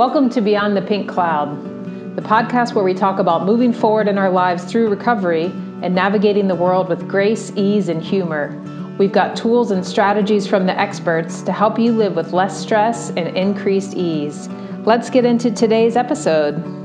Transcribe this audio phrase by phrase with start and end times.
[0.00, 4.16] Welcome to Beyond the Pink Cloud, the podcast where we talk about moving forward in
[4.16, 8.58] our lives through recovery and navigating the world with grace, ease, and humor.
[8.96, 13.10] We've got tools and strategies from the experts to help you live with less stress
[13.10, 14.48] and increased ease.
[14.86, 16.79] Let's get into today's episode.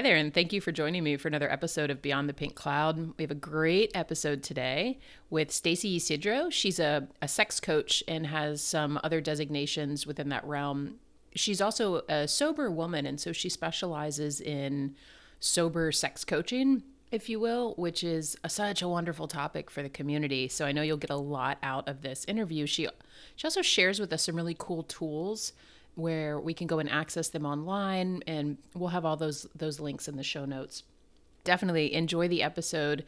[0.00, 2.54] Hi there, and thank you for joining me for another episode of Beyond the Pink
[2.54, 3.12] Cloud.
[3.18, 6.48] We have a great episode today with Stacy Isidro.
[6.48, 10.94] She's a, a sex coach and has some other designations within that realm.
[11.34, 14.96] She's also a sober woman, and so she specializes in
[15.38, 19.90] sober sex coaching, if you will, which is a, such a wonderful topic for the
[19.90, 20.48] community.
[20.48, 22.64] So I know you'll get a lot out of this interview.
[22.64, 22.88] She
[23.36, 25.52] she also shares with us some really cool tools
[25.94, 30.08] where we can go and access them online and we'll have all those those links
[30.08, 30.84] in the show notes.
[31.42, 33.04] Definitely enjoy the episode.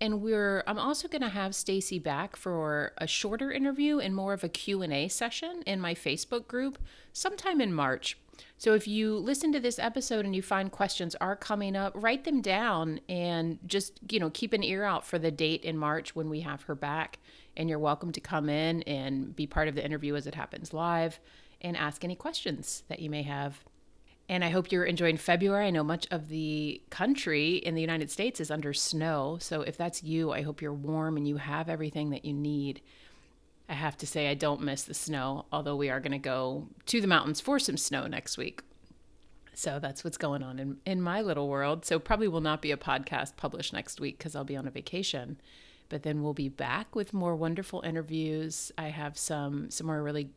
[0.00, 4.32] And we're i'm also going to have stacy back for a shorter interview and more
[4.32, 6.78] of a q&a session in my facebook group
[7.12, 8.18] sometime in march.
[8.58, 12.24] So if you listen to this episode and you find questions are coming up write
[12.24, 16.14] them down and just you know keep an ear out for the date in march
[16.14, 17.18] when we have her back.
[17.58, 20.74] And you're welcome to come in and be part of the interview as it happens
[20.74, 21.18] live
[21.66, 23.64] and ask any questions that you may have.
[24.28, 25.66] And I hope you're enjoying February.
[25.66, 29.38] I know much of the country in the United States is under snow.
[29.40, 32.80] So if that's you, I hope you're warm and you have everything that you need.
[33.68, 36.68] I have to say, I don't miss the snow, although we are going to go
[36.86, 38.62] to the mountains for some snow next week.
[39.54, 41.84] So that's what's going on in, in my little world.
[41.84, 44.70] So probably will not be a podcast published next week because I'll be on a
[44.70, 45.40] vacation.
[45.88, 48.72] But then we'll be back with more wonderful interviews.
[48.76, 50.30] I have some some more really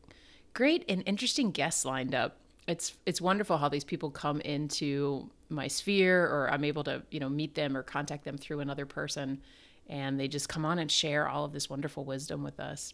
[0.53, 2.37] great and interesting guests lined up.
[2.67, 7.19] It's it's wonderful how these people come into my sphere or I'm able to, you
[7.19, 9.41] know, meet them or contact them through another person
[9.87, 12.93] and they just come on and share all of this wonderful wisdom with us.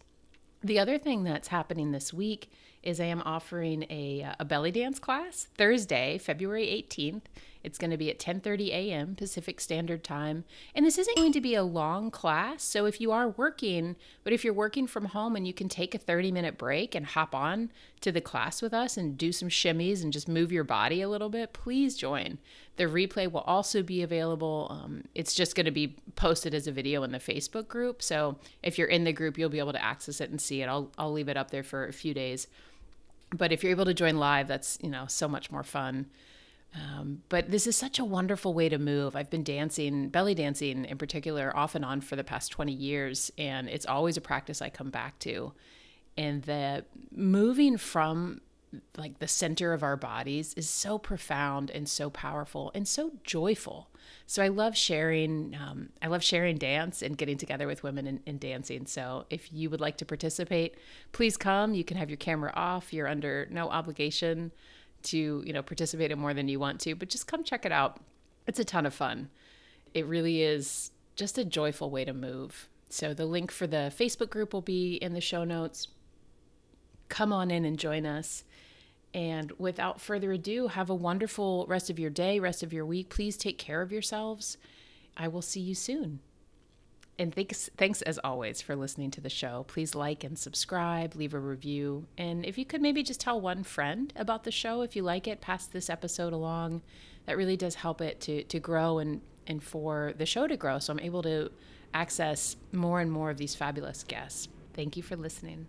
[0.63, 2.49] The other thing that's happening this week
[2.85, 7.23] is I am offering a, a belly dance class Thursday, February 18th.
[7.65, 9.15] It's going to be at 10:30 a.m.
[9.15, 10.43] Pacific Standard Time,
[10.75, 12.63] and this isn't going to be a long class.
[12.63, 15.95] So if you are working, but if you're working from home and you can take
[15.95, 20.03] a 30-minute break and hop on to the class with us and do some shimmies
[20.03, 22.37] and just move your body a little bit, please join.
[22.77, 24.67] The replay will also be available.
[24.69, 28.03] Um, it's just going to be posted as a video in the Facebook group.
[28.03, 30.67] So if you're in the group, you'll be able to access it and see it.
[30.67, 32.45] I'll I'll leave it up there for a few days.
[33.35, 36.07] But if you're able to join live, that's you know so much more fun.
[36.75, 39.15] Um, but this is such a wonderful way to move.
[39.15, 43.31] I've been dancing, belly dancing in particular, off and on for the past 20 years,
[43.37, 45.53] and it's always a practice I come back to.
[46.17, 48.41] And the moving from
[48.97, 53.89] like the center of our bodies is so profound and so powerful and so joyful.
[54.27, 55.55] So I love sharing.
[55.55, 58.85] Um, I love sharing dance and getting together with women and, and dancing.
[58.87, 60.75] So if you would like to participate,
[61.11, 61.73] please come.
[61.73, 62.91] You can have your camera off.
[62.91, 64.51] You're under no obligation
[65.03, 67.71] to you know participate in more than you want to, but just come check it
[67.71, 67.99] out.
[68.47, 69.29] It's a ton of fun.
[69.93, 72.69] It really is just a joyful way to move.
[72.89, 75.87] So the link for the Facebook group will be in the show notes.
[77.09, 78.43] Come on in and join us.
[79.15, 83.07] And without further ado, have a wonderful rest of your day, rest of your week.
[83.09, 84.57] Please take care of yourselves.
[85.15, 86.19] I will see you soon.
[87.17, 89.63] And thanks, thanks as always for listening to the show.
[89.69, 92.07] Please like and subscribe, leave a review.
[92.17, 95.29] And if you could maybe just tell one friend about the show if you like
[95.29, 96.81] it, pass this episode along.
[97.25, 100.79] That really does help it to, to grow and, and for the show to grow.
[100.79, 101.51] So I'm able to
[101.93, 104.49] access more and more of these fabulous guests.
[104.73, 105.67] Thank you for listening.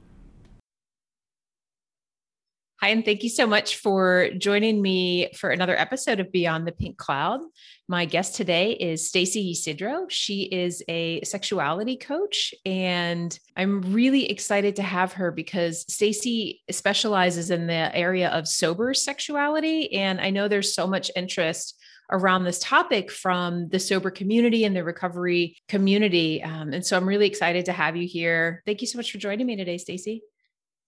[2.83, 6.73] Hi, and thank you so much for joining me for another episode of Beyond the
[6.73, 7.41] Pink Cloud.
[7.89, 10.09] My guest today is Stacy Isidro.
[10.11, 17.51] She is a sexuality coach, and I'm really excited to have her because Stacy specializes
[17.51, 19.95] in the area of sober sexuality.
[19.95, 21.83] And I know there's so much interest
[22.13, 26.43] around this topic from the sober community and the recovery community.
[26.43, 28.63] Um, and so I'm really excited to have you here.
[28.67, 30.21] Thank you so much for joining me today, Stacy.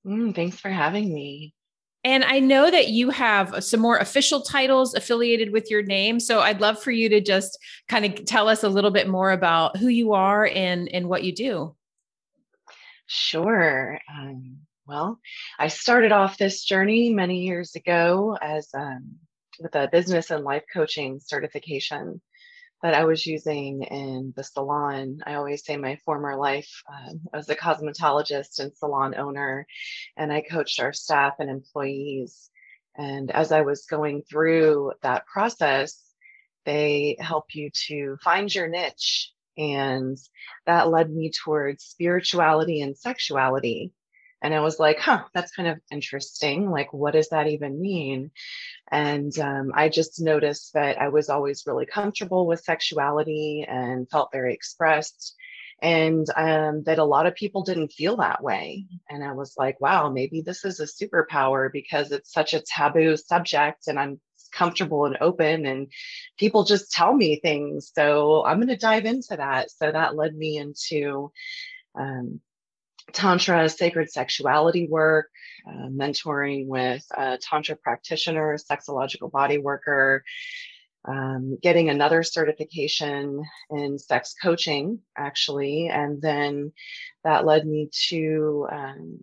[0.07, 1.55] Mm, thanks for having me.
[2.05, 6.21] And I know that you have some more official titles affiliated with your name.
[6.21, 7.59] So I'd love for you to just
[7.89, 11.25] kind of tell us a little bit more about who you are and, and what
[11.25, 11.75] you do.
[13.07, 13.99] Sure.
[14.11, 15.19] Um, well,
[15.59, 19.17] I started off this journey many years ago as um,
[19.61, 22.21] with a business and life coaching certification
[22.83, 25.21] that I was using in the salon.
[25.27, 29.67] I always say my former life um, as a cosmetologist and salon owner,
[30.17, 32.51] and I coached our staff and employees.
[32.97, 36.03] And as I was going through that process,
[36.65, 40.17] they help you to find your niche And
[40.67, 43.93] that led me towards spirituality and sexuality.
[44.43, 46.71] And I was like, huh, that's kind of interesting.
[46.71, 48.31] Like, what does that even mean?
[48.91, 54.31] And um, I just noticed that I was always really comfortable with sexuality and felt
[54.33, 55.35] very expressed.
[55.81, 58.87] And um, that a lot of people didn't feel that way.
[59.09, 63.17] And I was like, wow, maybe this is a superpower because it's such a taboo
[63.17, 64.21] subject and I'm
[64.53, 65.89] comfortable and open and
[66.39, 67.93] people just tell me things.
[67.95, 69.71] So I'm going to dive into that.
[69.71, 71.31] So that led me into
[71.95, 72.41] um,
[73.13, 75.29] Tantra, sacred sexuality work,
[75.67, 80.25] uh, mentoring with a Tantra practitioner, sexological body worker,
[81.07, 85.89] um, getting another certification in sex coaching, actually.
[85.89, 86.73] And then
[87.25, 89.19] that led me to um,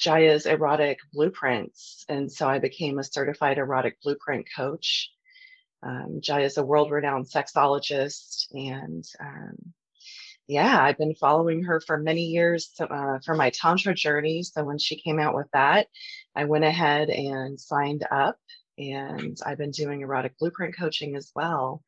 [0.00, 2.04] Jaiya's erotic blueprints.
[2.08, 5.10] And so I became a certified erotic blueprint coach.
[5.82, 8.46] Um, Jaiya is a world renowned sexologist.
[8.52, 9.74] And um,
[10.48, 14.42] yeah, I've been following her for many years uh, for my Tantra journey.
[14.42, 15.86] So when she came out with that,
[16.34, 18.36] I went ahead and signed up.
[18.78, 21.82] And I've been doing erotic blueprint coaching as well.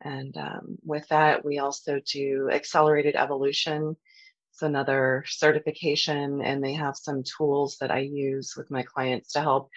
[0.00, 3.96] And um, with that, we also do accelerated evolution
[4.52, 9.40] it's another certification, and they have some tools that I use with my clients to
[9.40, 9.70] help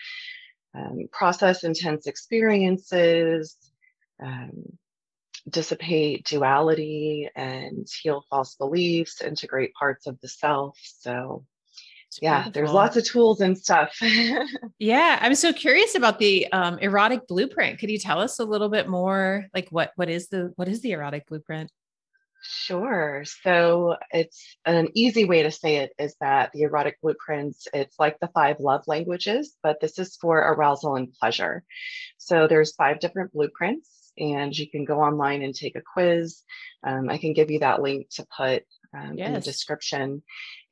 [0.73, 3.55] um, process intense experiences,
[4.21, 4.77] um,
[5.49, 10.77] dissipate duality, and heal false beliefs, integrate parts of the self.
[10.83, 11.45] So,
[12.07, 12.51] it's yeah, beautiful.
[12.53, 13.97] there's lots of tools and stuff.
[14.79, 17.79] yeah, I'm so curious about the um, erotic blueprint.
[17.79, 19.45] Could you tell us a little bit more?
[19.53, 21.71] Like, what what is the what is the erotic blueprint?
[22.47, 23.23] Sure.
[23.43, 28.19] So it's an easy way to say it is that the erotic blueprints, it's like
[28.19, 31.63] the five love languages, but this is for arousal and pleasure.
[32.17, 36.41] So there's five different blueprints and you can go online and take a quiz.
[36.83, 38.63] Um, I can give you that link to put
[38.95, 39.27] um, yes.
[39.27, 40.23] in the description.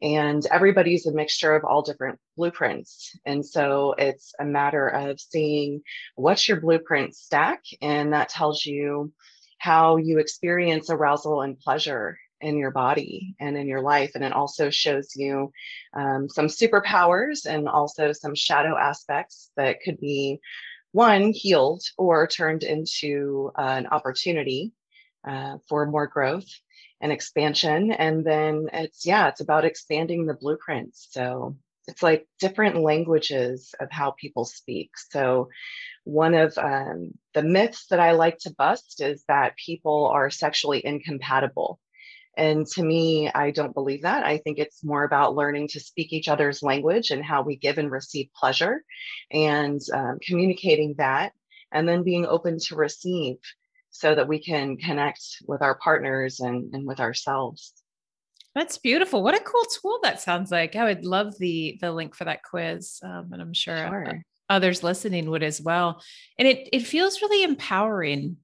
[0.01, 3.17] And everybody's a mixture of all different blueprints.
[3.25, 5.81] And so it's a matter of seeing
[6.15, 7.61] what's your blueprint stack.
[7.81, 9.13] And that tells you
[9.59, 14.11] how you experience arousal and pleasure in your body and in your life.
[14.15, 15.53] And it also shows you
[15.93, 20.41] um, some superpowers and also some shadow aspects that could be
[20.93, 24.71] one healed or turned into uh, an opportunity
[25.27, 26.47] uh, for more growth
[27.01, 27.91] and expansion.
[27.91, 31.07] And then it's, yeah, it's about expanding the blueprints.
[31.11, 31.57] So
[31.87, 34.91] it's like different languages of how people speak.
[35.09, 35.49] So
[36.05, 40.85] one of um, the myths that I like to bust is that people are sexually
[40.85, 41.79] incompatible.
[42.35, 44.25] And to me, I don't believe that.
[44.25, 47.77] I think it's more about learning to speak each other's language and how we give
[47.77, 48.83] and receive pleasure
[49.31, 51.33] and um, communicating that,
[51.71, 53.37] and then being open to receive
[53.91, 57.73] so that we can connect with our partners and, and with ourselves.
[58.55, 59.23] That's beautiful.
[59.23, 60.75] What a cool tool that sounds like.
[60.75, 64.83] I would love the the link for that quiz, um, and I'm sure, sure others
[64.83, 66.03] listening would as well.
[66.37, 68.37] And it it feels really empowering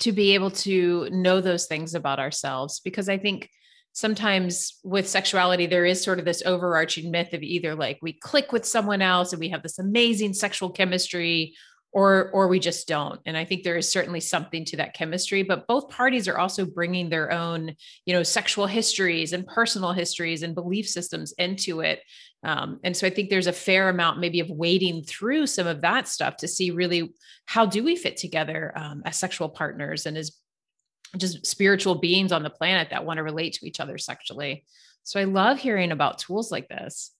[0.00, 3.50] to be able to know those things about ourselves because I think
[3.92, 8.52] sometimes with sexuality there is sort of this overarching myth of either like we click
[8.52, 11.54] with someone else and we have this amazing sexual chemistry
[11.90, 13.20] or or we just don't.
[13.26, 16.64] And i think there is certainly something to that chemistry but both parties are also
[16.64, 17.74] bringing their own
[18.04, 22.00] you know sexual histories and personal histories and belief systems into it
[22.44, 25.80] um, and so i think there's a fair amount maybe of wading through some of
[25.80, 27.12] that stuff to see really
[27.46, 30.32] how do we fit together um, as sexual partners and as
[31.16, 34.64] just spiritual beings on the planet that want to relate to each other sexually
[35.02, 37.12] so i love hearing about tools like this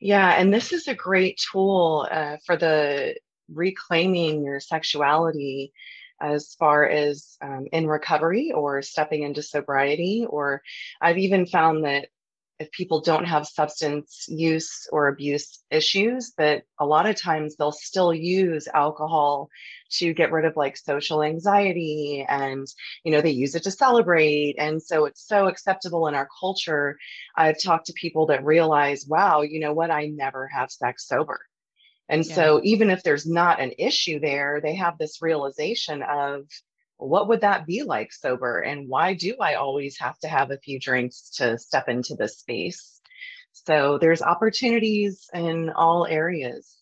[0.00, 3.16] yeah, and this is a great tool uh, for the
[3.52, 5.72] reclaiming your sexuality
[6.20, 10.26] as far as um, in recovery or stepping into sobriety.
[10.28, 10.62] Or
[11.00, 12.08] I've even found that
[12.60, 17.72] if people don't have substance use or abuse issues, that a lot of times they'll
[17.72, 19.48] still use alcohol
[19.92, 22.68] to get rid of like social anxiety and
[23.02, 24.56] you know they use it to celebrate.
[24.58, 26.98] And so it's so acceptable in our culture.
[27.34, 29.90] I've talked to people that realize wow you know what?
[29.90, 31.40] I never have sex sober.
[32.10, 32.34] And yeah.
[32.34, 36.42] so, even if there's not an issue there, they have this realization of
[37.08, 38.60] what would that be like sober?
[38.60, 42.38] And why do I always have to have a few drinks to step into this
[42.38, 43.00] space?
[43.52, 46.76] So, there's opportunities in all areas.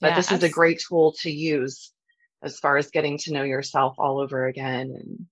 [0.00, 1.92] But yeah, this is a great tool to use
[2.42, 5.26] as far as getting to know yourself all over again and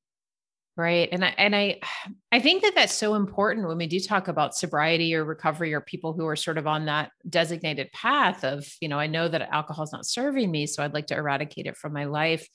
[0.78, 1.08] Right.
[1.10, 1.80] And I, and I,
[2.32, 5.80] I think that that's so important when we do talk about sobriety or recovery or
[5.80, 9.52] people who are sort of on that designated path of, you know, I know that
[9.52, 12.46] alcohol is not serving me, so I'd like to eradicate it from my life.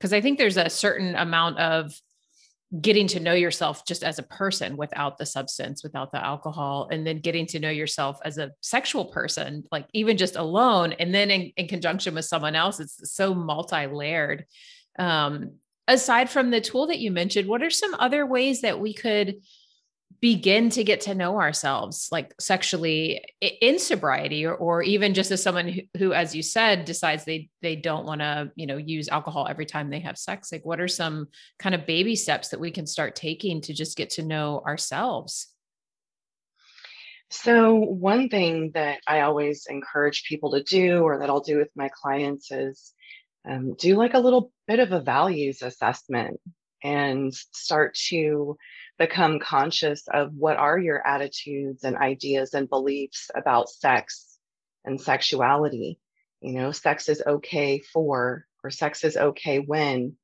[0.00, 1.92] Cause I think there's a certain amount of
[2.80, 7.04] getting to know yourself just as a person without the substance, without the alcohol, and
[7.04, 11.30] then getting to know yourself as a sexual person, like even just alone, and then
[11.30, 14.46] in, in conjunction with someone else, it's so multi layered.
[14.98, 15.54] Um,
[15.88, 19.40] aside from the tool that you mentioned, what are some other ways that we could
[20.20, 25.42] begin to get to know ourselves like sexually in sobriety or, or even just as
[25.42, 29.08] someone who, who as you said decides they they don't want to you know use
[29.08, 32.60] alcohol every time they have sex like what are some kind of baby steps that
[32.60, 35.48] we can start taking to just get to know ourselves?
[37.32, 41.70] So one thing that i always encourage people to do or that i'll do with
[41.76, 42.92] my clients is
[43.48, 46.40] um, do like a little bit of a values assessment
[46.82, 48.56] and start to
[49.00, 54.36] become conscious of what are your attitudes and ideas and beliefs about sex
[54.84, 55.98] and sexuality.
[56.42, 60.16] You know, sex is okay for, or sex is okay when.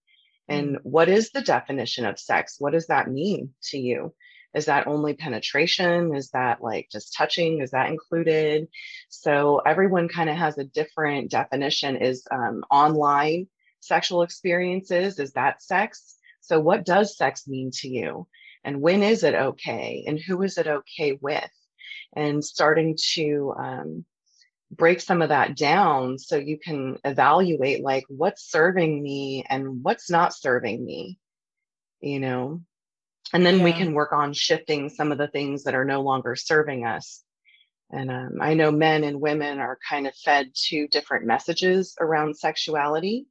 [0.46, 0.80] And mm.
[0.82, 2.56] what is the definition of sex?
[2.58, 4.14] What does that mean to you?
[4.54, 6.14] Is that only penetration?
[6.14, 7.62] Is that like just touching?
[7.62, 8.68] Is that included?
[9.08, 11.96] So everyone kind of has a different definition.
[11.96, 13.48] Is um, online
[13.80, 16.16] sexual experiences, is that sex?
[16.42, 18.26] So what does sex mean to you?
[18.66, 21.50] And when is it okay and who is it okay with?
[22.14, 24.04] And starting to um,
[24.70, 30.10] break some of that down so you can evaluate like what's serving me and what's
[30.10, 31.18] not serving me
[32.00, 32.62] you know?
[33.32, 33.64] And then yeah.
[33.64, 37.22] we can work on shifting some of the things that are no longer serving us.
[37.90, 42.36] And um, i know men and women are kind of fed two different messages around
[42.36, 43.26] sexuality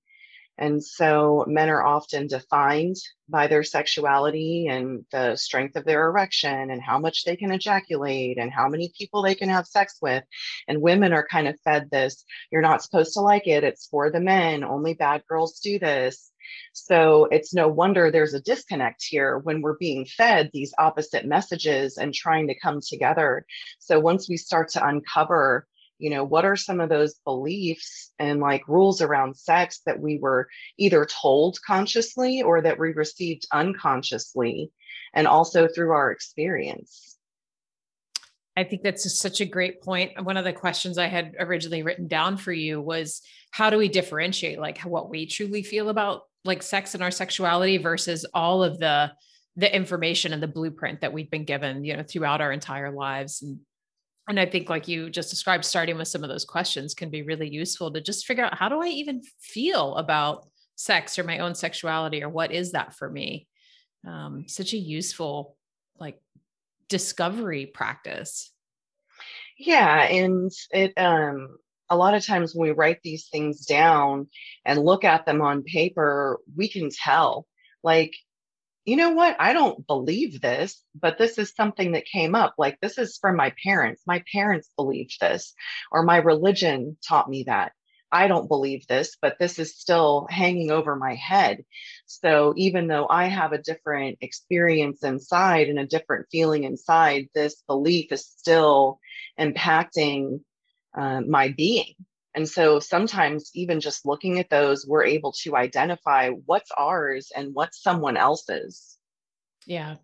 [0.57, 2.95] and so men are often defined
[3.27, 8.37] by their sexuality and the strength of their erection and how much they can ejaculate
[8.37, 10.23] and how many people they can have sex with.
[10.67, 14.11] And women are kind of fed this you're not supposed to like it, it's for
[14.11, 16.31] the men, only bad girls do this.
[16.73, 21.97] So it's no wonder there's a disconnect here when we're being fed these opposite messages
[21.97, 23.45] and trying to come together.
[23.79, 28.39] So once we start to uncover you know what are some of those beliefs and
[28.39, 30.47] like rules around sex that we were
[30.77, 34.71] either told consciously or that we received unconsciously
[35.13, 37.17] and also through our experience?
[38.57, 40.23] I think that's such a great point.
[40.23, 43.21] One of the questions i had originally written down for you was
[43.51, 47.77] how do we differentiate like what we truly feel about like sex and our sexuality
[47.77, 49.11] versus all of the
[49.57, 53.41] the information and the blueprint that we've been given you know throughout our entire lives
[53.41, 53.59] and
[54.27, 57.21] and i think like you just described starting with some of those questions can be
[57.21, 61.39] really useful to just figure out how do i even feel about sex or my
[61.39, 63.47] own sexuality or what is that for me?
[64.05, 65.55] Um, such a useful
[65.99, 66.19] like
[66.89, 68.51] discovery practice.
[69.57, 71.57] Yeah and it um
[71.89, 74.27] a lot of times when we write these things down
[74.65, 77.47] and look at them on paper we can tell.
[77.83, 78.13] Like
[78.85, 79.35] you know what?
[79.39, 82.53] I don't believe this, but this is something that came up.
[82.57, 84.03] Like, this is from my parents.
[84.05, 85.53] My parents believed this,
[85.91, 87.71] or my religion taught me that.
[88.11, 91.65] I don't believe this, but this is still hanging over my head.
[92.05, 97.63] So, even though I have a different experience inside and a different feeling inside, this
[97.67, 98.99] belief is still
[99.39, 100.41] impacting
[100.95, 101.95] uh, my being.
[102.35, 107.53] And so sometimes, even just looking at those, we're able to identify what's ours and
[107.53, 108.97] what's someone else's.
[109.65, 109.95] Yeah,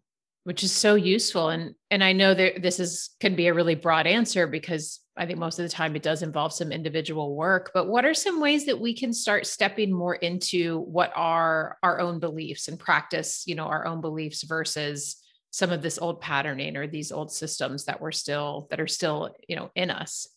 [0.46, 1.50] which is so useful.
[1.50, 5.26] And and I know that this is can be a really broad answer because I
[5.26, 7.72] think most of the time it does involve some individual work.
[7.74, 12.00] But what are some ways that we can start stepping more into what are our
[12.00, 15.18] own beliefs and practice, you know, our own beliefs versus
[15.52, 19.36] some of this old patterning or these old systems that we're still that are still,
[19.50, 20.28] you know, in us?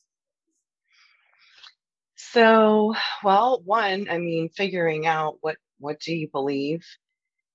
[2.16, 6.84] So, well, one, I mean, figuring out what what do you believe?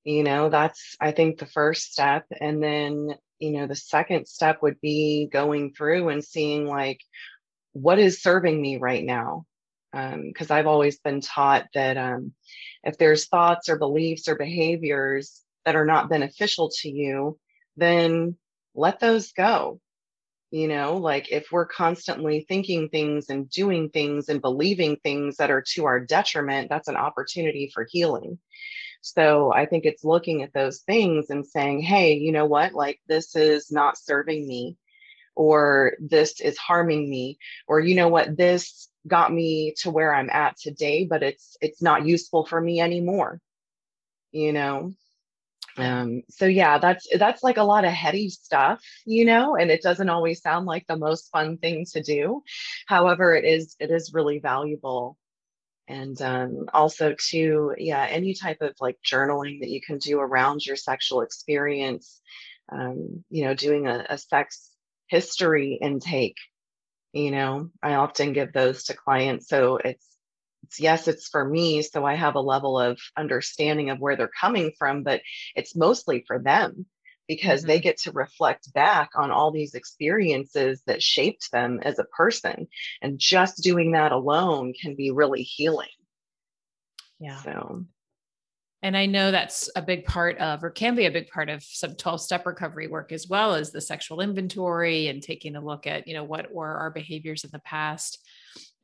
[0.04, 2.26] You know, that's I think the first step.
[2.40, 7.00] And then, you know, the second step would be going through and seeing like
[7.74, 9.46] what is serving me right now.
[9.92, 12.34] Because um, I've always been taught that um,
[12.84, 17.40] if there's thoughts or beliefs or behaviors that are not beneficial to you,
[17.76, 18.36] then
[18.76, 19.80] let those go
[20.52, 25.52] you know like if we're constantly thinking things and doing things and believing things that
[25.52, 28.40] are to our detriment that's an opportunity for healing.
[29.02, 32.74] So i think it's looking at those things and saying hey you know what?
[32.74, 34.78] Like this is not serving me
[35.36, 37.38] or this is harming me
[37.68, 38.36] or you know what?
[38.36, 42.82] This got me to where i'm at today but it's it's not useful for me
[42.82, 43.40] anymore.
[44.32, 44.94] You know
[45.78, 49.82] um, so yeah, that's that's like a lot of heady stuff, you know, and it
[49.82, 52.44] doesn't always sound like the most fun thing to do.
[52.88, 55.18] However, it is it is really valuable.
[55.88, 60.66] and um, also to yeah any type of like journaling that you can do around
[60.66, 62.22] your sexual experience
[62.72, 64.70] um, you know doing a, a sex
[65.08, 66.38] history intake
[67.14, 70.06] you know i often give those to clients so it's
[70.70, 74.30] it's yes it's for me so i have a level of understanding of where they're
[74.40, 75.22] coming from but
[75.56, 76.86] it's mostly for them
[77.28, 77.70] because mm-hmm.
[77.70, 82.68] they get to reflect back on all these experiences that shaped them as a person
[83.02, 85.88] and just doing that alone can be really healing
[87.20, 87.84] yeah so
[88.82, 91.62] and I know that's a big part of, or can be a big part of
[91.62, 95.86] some 12 step recovery work as well as the sexual inventory and taking a look
[95.86, 98.26] at, you know, what were our behaviors in the past.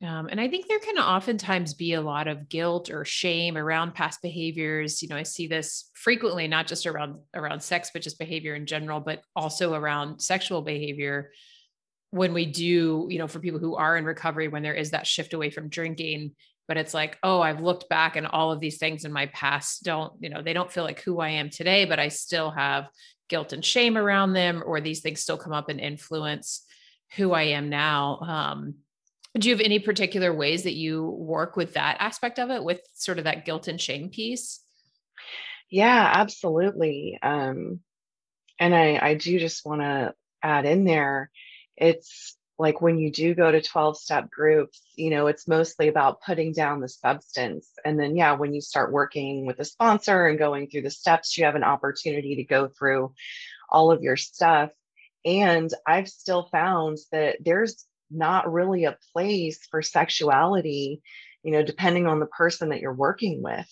[0.02, 3.94] Um, and I think there can oftentimes be a lot of guilt or shame around
[3.94, 5.02] past behaviors.
[5.02, 8.66] You know, I see this frequently, not just around around sex, but just behavior in
[8.66, 11.30] general, but also around sexual behavior.
[12.10, 15.06] When we do, you know, for people who are in recovery, when there is that
[15.06, 16.32] shift away from drinking,
[16.68, 19.84] but it's like oh i've looked back and all of these things in my past
[19.84, 22.88] don't you know they don't feel like who i am today but i still have
[23.28, 26.64] guilt and shame around them or these things still come up and influence
[27.16, 28.74] who i am now um,
[29.38, 32.80] do you have any particular ways that you work with that aspect of it with
[32.94, 34.62] sort of that guilt and shame piece
[35.70, 37.80] yeah absolutely um,
[38.58, 41.30] and i i do just want to add in there
[41.76, 46.22] it's like when you do go to 12 step groups, you know, it's mostly about
[46.22, 47.70] putting down the substance.
[47.84, 51.36] And then, yeah, when you start working with a sponsor and going through the steps,
[51.36, 53.12] you have an opportunity to go through
[53.68, 54.70] all of your stuff.
[55.24, 61.02] And I've still found that there's not really a place for sexuality,
[61.42, 63.68] you know, depending on the person that you're working with.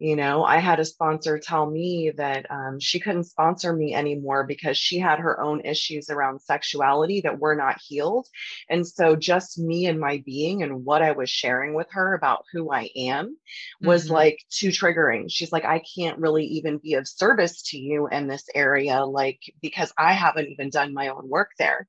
[0.00, 4.44] You know i had a sponsor tell me that um, she couldn't sponsor me anymore
[4.44, 8.26] because she had her own issues around sexuality that were not healed.
[8.68, 12.44] And so just me and my being and what i was sharing with her about
[12.52, 13.38] who i am
[13.80, 14.14] was mm-hmm.
[14.14, 15.26] like too triggering.
[15.28, 19.38] She's like i can't really even be of service to you in this area like
[19.62, 21.86] because i haven't even done my own work there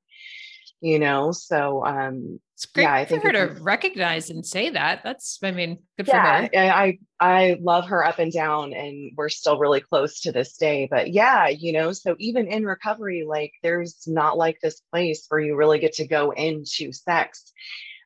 [0.80, 4.70] you know so um it's great yeah, I think for her to recognize and say
[4.70, 5.02] that.
[5.04, 6.58] That's, I mean, good yeah, for her.
[6.58, 10.88] I I love her up and down, and we're still really close to this day.
[10.90, 15.38] But yeah, you know, so even in recovery, like there's not like this place where
[15.38, 17.52] you really get to go into sex.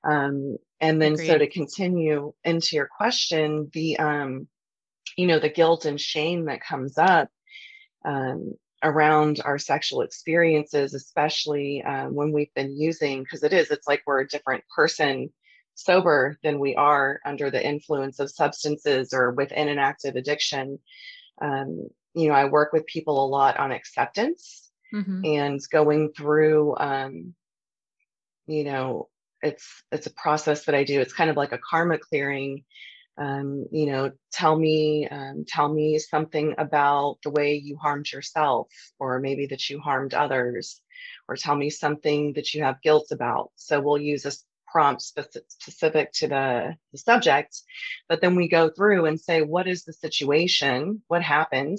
[0.02, 1.26] Um, and then Agreed.
[1.28, 4.48] so to continue into your question, the um,
[5.16, 7.28] you know, the guilt and shame that comes up.
[8.04, 13.86] Um, around our sexual experiences, especially um, when we've been using, because it is, it's
[13.86, 15.30] like we're a different person
[15.74, 20.78] sober than we are under the influence of substances or within an active addiction.
[21.40, 25.24] Um, you know, I work with people a lot on acceptance mm-hmm.
[25.24, 27.34] and going through, um,
[28.46, 29.08] you know,
[29.42, 31.00] it's it's a process that I do.
[31.00, 32.64] It's kind of like a karma clearing
[33.20, 38.68] um, you know tell me um, tell me something about the way you harmed yourself
[39.00, 40.82] or maybe that you harmed others
[41.28, 43.52] or tell me something that you have guilt about.
[43.56, 44.32] So we'll use a
[44.68, 47.56] prompt specific to the, the subject
[48.08, 51.02] but then we go through and say what is the situation?
[51.08, 51.78] What happened?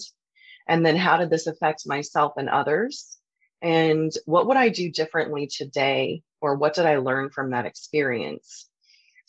[0.70, 3.18] And then how did this affect myself and others?
[3.64, 6.24] And what would i do differently today?
[6.42, 8.70] Or what did i learn from that experience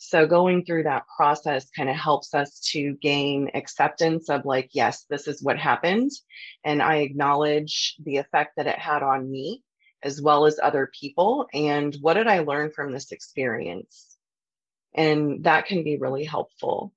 [0.03, 5.05] so going through that process kind of helps us to gain acceptance of like, yes,
[5.09, 6.11] this is what happened.
[6.65, 9.63] And I acknowledge the effect that it had on me
[10.03, 11.47] as well as other people.
[11.53, 14.17] And what did I learn from this experience?
[14.93, 16.93] And that can be really helpful.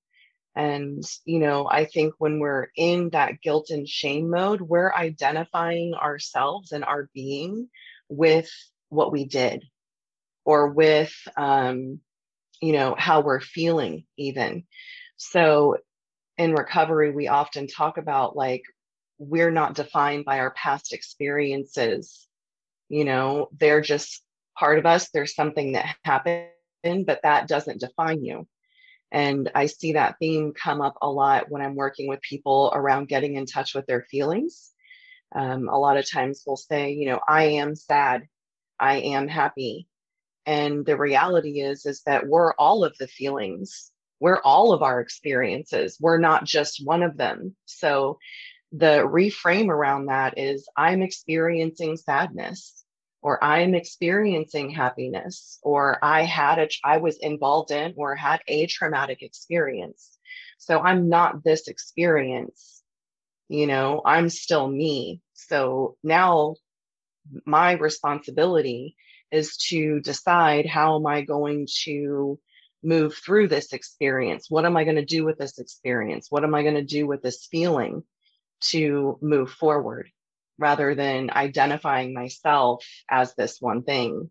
[0.57, 5.95] And, you know, I think when we're in that guilt and shame mode, we're identifying
[5.95, 7.69] ourselves and our being
[8.09, 8.51] with
[8.89, 9.63] what we did
[10.45, 12.01] or with, um,
[12.61, 14.65] you know how we're feeling even.
[15.17, 15.79] So
[16.39, 18.63] in recovery we often talk about like
[19.19, 22.27] we're not defined by our past experiences.
[22.89, 24.23] You know they're just
[24.59, 26.49] part of us there's something that happened
[27.07, 28.47] but that doesn't define you.
[29.13, 33.09] And i see that theme come up a lot when i'm working with people around
[33.09, 34.73] getting in touch with their feelings.
[35.35, 38.29] Um, a lot of times we'll say you know i am sad.
[38.79, 39.89] I am happy
[40.47, 43.91] and the reality is is that we're all of the feelings.
[44.21, 45.99] We're all of our experiences.
[46.01, 47.55] We're not just one of them.
[47.67, 48.19] So
[48.73, 52.85] the reframe around that is i'm experiencing sadness
[53.23, 58.67] or i'm experiencing happiness or i had a i was involved in or had a
[58.67, 60.19] traumatic experience.
[60.59, 62.83] So i'm not this experience
[63.49, 65.21] you know i'm still me.
[65.35, 66.57] So now
[67.45, 68.97] my responsibility
[69.31, 72.39] is to decide how am I going to
[72.83, 74.47] move through this experience?
[74.49, 76.27] What am I going to do with this experience?
[76.31, 78.03] What am I going to do with this feeling
[78.71, 80.11] to move forward
[80.59, 84.31] rather than identifying myself as this one thing?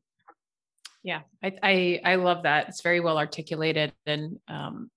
[1.04, 2.70] Yeah, I, I, I love that.
[2.70, 3.94] It's very well articulated.
[4.08, 4.90] And um,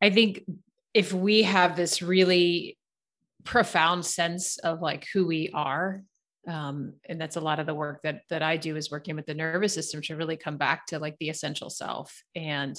[0.00, 0.44] I think
[0.94, 2.78] if we have this really
[3.44, 6.02] profound sense of like who we are
[6.48, 9.26] um, and that's a lot of the work that that I do is working with
[9.26, 12.22] the nervous system to really come back to like the essential self.
[12.34, 12.76] And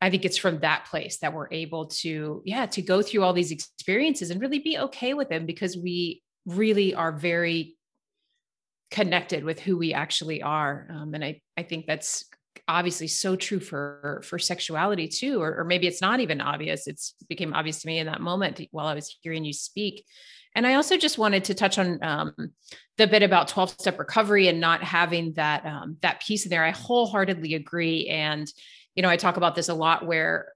[0.00, 3.32] I think it's from that place that we're able to yeah to go through all
[3.32, 7.76] these experiences and really be okay with them because we really are very
[8.90, 10.86] connected with who we actually are.
[10.88, 12.24] Um, and I I think that's
[12.68, 17.14] obviously so true for for sexuality too or, or maybe it's not even obvious it's
[17.28, 20.04] became obvious to me in that moment while I was hearing you speak
[20.54, 22.34] and I also just wanted to touch on um,
[22.98, 26.64] the bit about 12 step recovery and not having that um, that piece in there.
[26.64, 28.08] I wholeheartedly agree.
[28.08, 28.46] And,
[28.94, 30.52] you know, I talk about this a lot where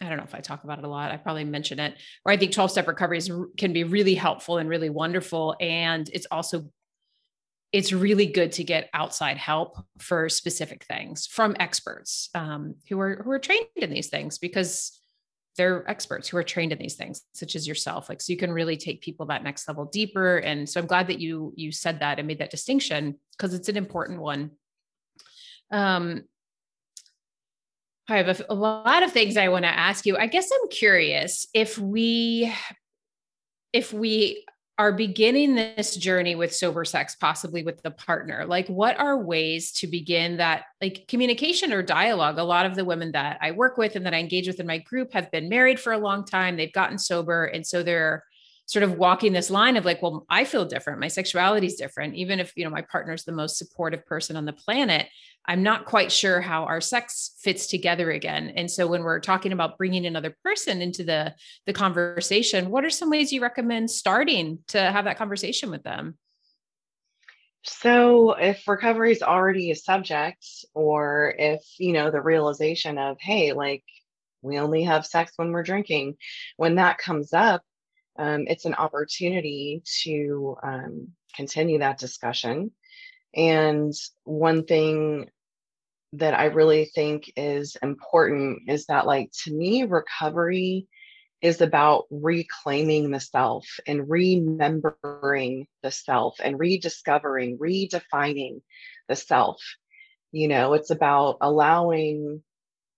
[0.00, 1.10] I don't know if I talk about it a lot.
[1.10, 1.94] I probably mention it.
[2.24, 5.54] Or I think 12 step recovery is, can be really helpful and really wonderful.
[5.60, 6.70] And it's also
[7.74, 13.20] it's really good to get outside help for specific things from experts um, who are
[13.24, 14.96] who are trained in these things because
[15.56, 18.08] they're experts who are trained in these things such as yourself.
[18.08, 20.36] Like so you can really take people that next level deeper.
[20.36, 23.68] And so i'm glad that you you said that and made that distinction because it's
[23.68, 24.52] an important one.
[25.72, 26.22] Um
[28.08, 30.16] I have a, a lot of things I want to ask you.
[30.16, 32.54] I guess I'm curious if we
[33.72, 34.44] if we
[34.76, 38.44] are beginning this journey with sober sex possibly with the partner?
[38.46, 42.38] Like what are ways to begin that like communication or dialogue?
[42.38, 44.66] A lot of the women that i work with and that i engage with in
[44.66, 46.56] my group have been married for a long time.
[46.56, 48.24] They've gotten sober and so they're
[48.66, 52.14] sort of walking this line of like well i feel different my sexuality is different
[52.14, 55.06] even if you know my partner's the most supportive person on the planet
[55.46, 58.54] I'm not quite sure how our sex fits together again.
[58.56, 61.34] And so when we're talking about bringing another person into the
[61.66, 66.16] the conversation, what are some ways you recommend starting to have that conversation with them?
[67.62, 73.52] So if recovery is already a subject or if, you know, the realization of, hey,
[73.52, 73.84] like
[74.42, 76.16] we only have sex when we're drinking,
[76.56, 77.62] when that comes up,
[78.16, 82.70] um, it's an opportunity to um, continue that discussion.
[83.34, 83.92] And
[84.24, 85.28] one thing
[86.12, 90.86] that I really think is important is that, like, to me, recovery
[91.42, 98.62] is about reclaiming the self and remembering the self and rediscovering, redefining
[99.08, 99.60] the self.
[100.32, 102.42] You know, it's about allowing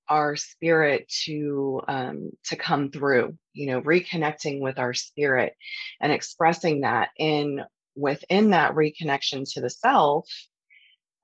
[0.08, 3.36] our spirit to um, to come through.
[3.52, 5.54] You know, reconnecting with our spirit
[6.00, 7.10] and expressing that.
[7.18, 7.64] in
[7.96, 10.28] within that reconnection to the self,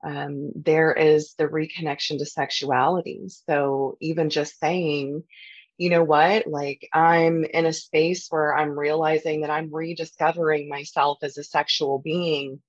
[0.04, 3.22] um, there is the reconnection to sexuality.
[3.48, 5.22] So even just saying,
[5.78, 11.18] you know what, like I'm in a space where I'm realizing that I'm rediscovering myself
[11.22, 12.60] as a sexual being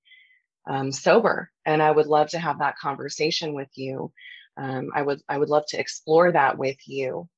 [0.66, 4.12] um, sober, and I would love to have that conversation with you.
[4.56, 7.28] Um, I would I would love to explore that with you.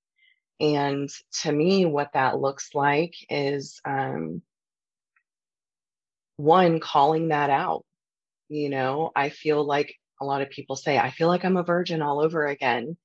[0.61, 1.11] And
[1.43, 4.43] to me, what that looks like is um,
[6.37, 7.85] one calling that out.
[8.49, 11.65] You know i feel like a lot of people say i feel like i'm a
[11.65, 12.97] virgin all over again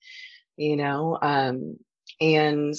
[0.56, 1.78] you know um,
[2.22, 2.76] and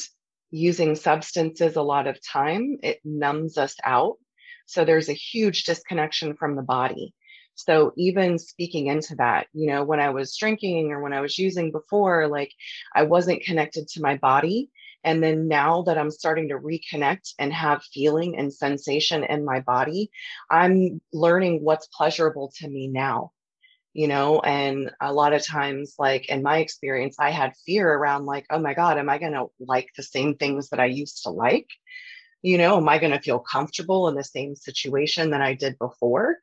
[0.53, 4.19] using substances a lot of time it numbs us out.
[4.67, 7.15] So there's a huge disconnection from the body
[7.55, 11.39] so even speaking into that you know when i was drinking or when i was
[11.39, 12.53] using before like
[12.95, 14.71] i wasn't connected to my body
[15.05, 19.61] and then now that I'm starting to reconnect and have feeling and sensation in my
[19.61, 20.11] body,
[20.51, 23.33] I'm learning what's pleasurable to me now.
[23.95, 28.25] You know, and a lot of times, like in my experience, I had fear around,
[28.25, 31.25] like, oh my God, am I going to like the same things that I used
[31.25, 31.69] to like?
[32.41, 35.79] You know, am I going to feel comfortable in the same situation that I did
[35.79, 36.39] before?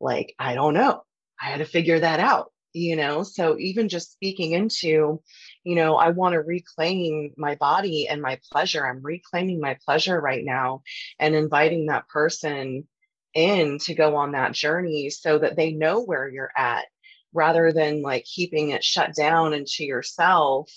[0.00, 1.02] Like, I don't know.
[1.40, 3.22] I had to figure that out you know?
[3.22, 5.22] So even just speaking into
[5.62, 8.86] you know i want to reclaim my body and my pleasure.
[8.86, 10.82] I'm reclaiming my pleasure right now
[11.18, 12.86] and inviting that person
[13.32, 16.84] in to go on that journey so that they know where you're at
[17.32, 20.70] rather than like keeping it shut down into yourself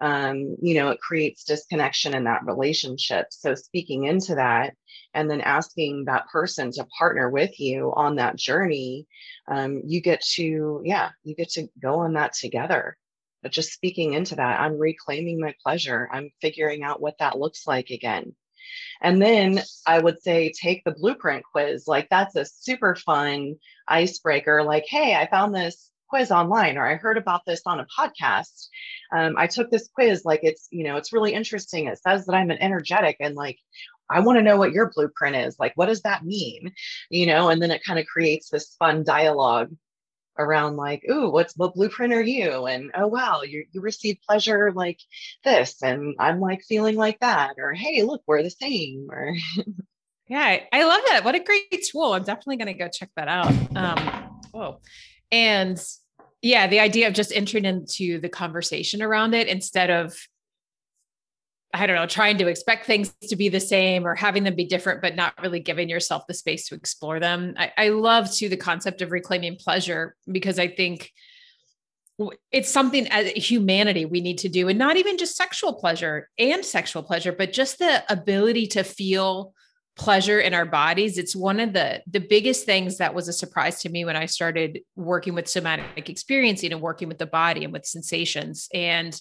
[0.00, 3.26] um, you know it creates disconnection in that relationship.
[3.30, 4.74] So speaking into that
[5.14, 9.06] and then asking that person to partner with you on that journey
[9.48, 12.96] um, you get to yeah you get to go on that together
[13.42, 17.66] but just speaking into that i'm reclaiming my pleasure i'm figuring out what that looks
[17.66, 18.34] like again
[19.00, 23.54] and then i would say take the blueprint quiz like that's a super fun
[23.86, 27.86] icebreaker like hey i found this quiz online or I heard about this on a
[27.86, 28.68] podcast.
[29.14, 31.86] Um, I took this quiz, like it's, you know, it's really interesting.
[31.86, 33.58] It says that I'm an energetic and like,
[34.10, 35.58] I want to know what your blueprint is.
[35.58, 36.72] Like, what does that mean?
[37.10, 39.70] You know, and then it kind of creates this fun dialogue
[40.38, 42.66] around like, ooh, what's what blueprint are you?
[42.66, 45.00] And oh wow, you you receive pleasure like
[45.44, 49.34] this, and I'm like feeling like that, or hey, look, we're the same, or
[50.28, 51.24] yeah, I love that.
[51.24, 52.14] What a great tool.
[52.14, 53.52] I'm definitely gonna go check that out.
[53.76, 54.78] Um, oh,
[55.30, 55.78] and
[56.40, 60.16] yeah, the idea of just entering into the conversation around it instead of
[61.74, 64.64] I don't know, trying to expect things to be the same or having them be
[64.64, 67.54] different, but not really giving yourself the space to explore them.
[67.58, 71.12] I, I love to the concept of reclaiming pleasure because I think
[72.50, 76.64] it's something as humanity we need to do, and not even just sexual pleasure and
[76.64, 79.52] sexual pleasure, but just the ability to feel
[79.98, 83.80] pleasure in our bodies it's one of the the biggest things that was a surprise
[83.80, 87.72] to me when i started working with somatic experiencing and working with the body and
[87.72, 89.20] with sensations and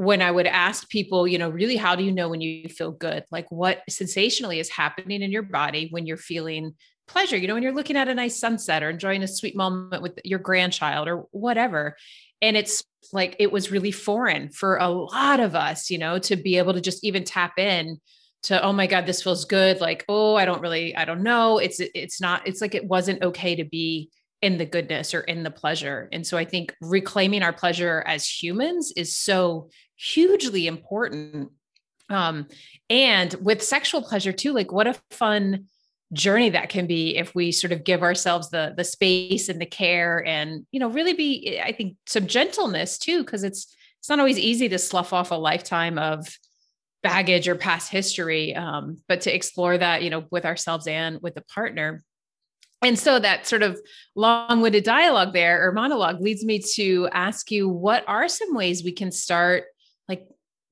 [0.00, 2.90] when I would ask people, you know, really, how do you know when you feel
[2.90, 3.22] good?
[3.30, 6.72] Like what sensationally is happening in your body when you're feeling
[7.06, 7.36] pleasure?
[7.36, 10.18] You know, when you're looking at a nice sunset or enjoying a sweet moment with
[10.24, 11.98] your grandchild or whatever.
[12.40, 12.82] And it's
[13.12, 16.72] like it was really foreign for a lot of us, you know, to be able
[16.72, 18.00] to just even tap in
[18.44, 19.82] to, oh my God, this feels good.
[19.82, 21.58] Like, oh, I don't really, I don't know.
[21.58, 24.08] It's, it's not, it's like it wasn't okay to be
[24.40, 26.08] in the goodness or in the pleasure.
[26.10, 29.68] And so I think reclaiming our pleasure as humans is so
[30.00, 31.50] hugely important.
[32.08, 32.46] Um,
[32.88, 35.66] and with sexual pleasure too, like what a fun
[36.12, 39.66] journey that can be if we sort of give ourselves the the space and the
[39.66, 44.18] care and you know really be i think some gentleness too because it's it's not
[44.18, 46.26] always easy to slough off a lifetime of
[47.02, 51.34] baggage or past history um, but to explore that you know with ourselves and with
[51.36, 52.02] the partner
[52.82, 53.78] and so that sort of
[54.16, 58.92] long-winded dialogue there or monologue leads me to ask you what are some ways we
[58.92, 59.66] can start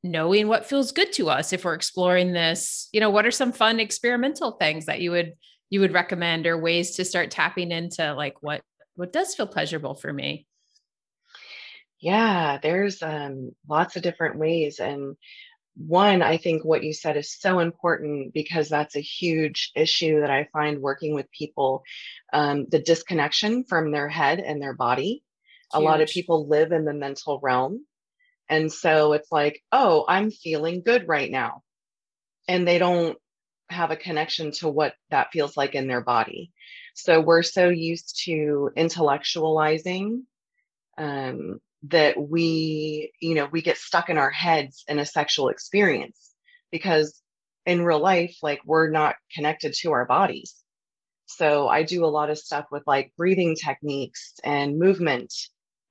[0.02, 3.52] knowing what feels good to us if we're exploring this you know what are some
[3.52, 5.32] fun experimental things that you would
[5.70, 8.62] you would recommend or ways to start tapping into like what
[8.94, 10.46] what does feel pleasurable for me
[12.00, 15.16] yeah there's um lots of different ways and
[15.78, 20.30] one, I think what you said is so important because that's a huge issue that
[20.30, 21.84] I find working with people
[22.32, 25.22] um, the disconnection from their head and their body.
[25.72, 25.80] Huge.
[25.80, 27.86] A lot of people live in the mental realm.
[28.48, 31.62] And so it's like, oh, I'm feeling good right now.
[32.46, 33.18] And they don't
[33.68, 36.52] have a connection to what that feels like in their body.
[36.94, 40.22] So we're so used to intellectualizing
[40.96, 46.34] um, that we, you know, we get stuck in our heads in a sexual experience
[46.72, 47.20] because
[47.66, 50.54] in real life, like we're not connected to our bodies.
[51.26, 55.32] So I do a lot of stuff with like breathing techniques and movement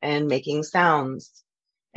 [0.01, 1.43] and making sounds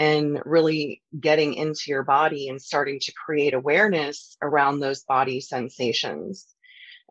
[0.01, 6.47] and really getting into your body and starting to create awareness around those body sensations.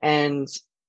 [0.01, 0.47] And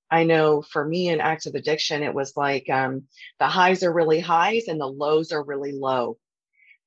[0.09, 3.03] I know for me in active addiction, it was like um,
[3.37, 6.17] the highs are really highs and the lows are really low.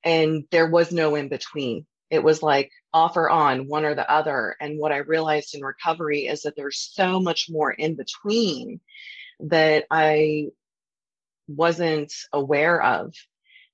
[0.03, 1.87] And there was no in between.
[2.11, 4.57] It was like off or on, one or the other.
[4.61, 8.81] And what I realized in recovery is that there's so much more in between
[9.39, 10.49] that I
[11.47, 13.15] wasn't aware of.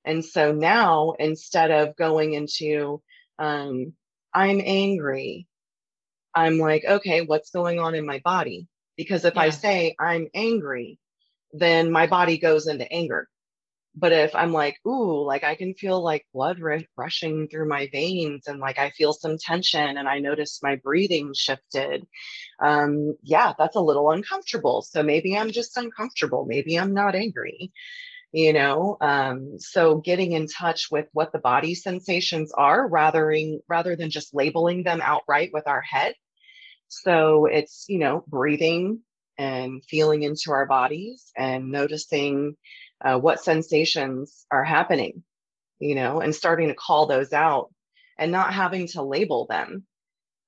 [0.04, 3.02] And so now, instead of going into,
[3.38, 3.92] um,
[4.32, 5.46] I'm angry,
[6.34, 8.68] I'm like, okay, what's going on in my body?
[8.96, 9.42] Because if yeah.
[9.42, 10.98] I say I'm angry,
[11.52, 13.28] then my body goes into anger.
[13.96, 17.88] But if I'm like, ooh, like I can feel like blood r- rushing through my
[17.90, 22.06] veins and like I feel some tension and I notice my breathing shifted,
[22.60, 24.82] um, yeah, that's a little uncomfortable.
[24.82, 26.46] So maybe I'm just uncomfortable.
[26.46, 27.72] Maybe I'm not angry
[28.32, 33.32] you know um, so getting in touch with what the body sensations are rather
[33.68, 36.14] rather than just labeling them outright with our head
[36.90, 39.00] so it's, you know, breathing
[39.38, 42.56] and feeling into our bodies and noticing
[43.02, 45.22] uh, what sensations are happening,
[45.78, 47.72] you know, and starting to call those out
[48.18, 49.86] and not having to label them.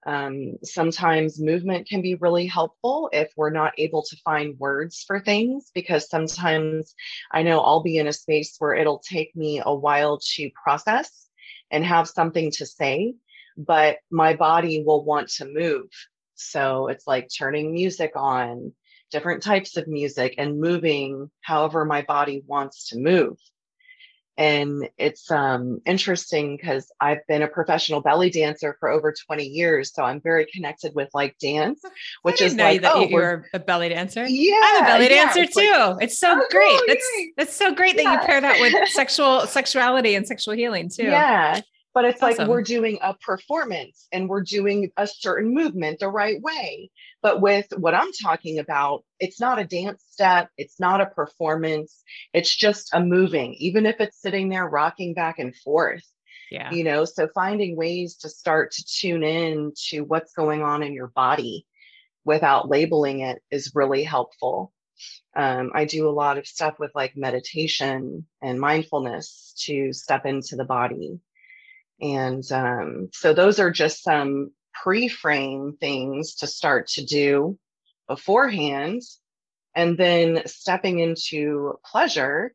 [0.05, 5.21] Um, sometimes movement can be really helpful if we're not able to find words for
[5.21, 6.95] things, because sometimes
[7.31, 11.29] I know I'll be in a space where it'll take me a while to process
[11.71, 13.15] and have something to say,
[13.57, 15.89] but my body will want to move.
[16.35, 18.73] So it's like turning music on,
[19.11, 23.37] different types of music, and moving however my body wants to move.
[24.39, 29.93] And it's um, interesting because I've been a professional belly dancer for over 20 years,
[29.93, 31.83] so I'm very connected with like dance,
[32.23, 34.27] which is like that oh, you're a belly dancer.
[34.27, 35.71] Yeah, I'm a belly yeah, dancer it's too.
[35.71, 36.81] Like, it's so oh, great.
[36.87, 38.05] That's that's so great yeah.
[38.05, 41.05] that you pair that with sexual sexuality and sexual healing too.
[41.05, 41.61] Yeah,
[41.95, 42.39] but it's awesome.
[42.39, 46.91] like we're doing a performance and we're doing a certain movement the right way.
[47.23, 52.03] But with what I'm talking about, it's not a dance step, it's not a performance,
[52.35, 56.05] it's just a moving, even if it's sitting there rocking back and forth.
[56.51, 56.71] Yeah.
[56.71, 60.93] You know, so finding ways to start to tune in to what's going on in
[60.93, 61.67] your body
[62.25, 64.73] without labeling it is really helpful.
[65.35, 70.57] Um, I do a lot of stuff with like meditation and mindfulness to step into
[70.57, 71.21] the body
[72.03, 74.51] and um, so those are just some
[74.83, 77.59] pre-frame things to start to do
[78.09, 79.03] beforehand.
[79.75, 82.53] And then stepping into pleasure,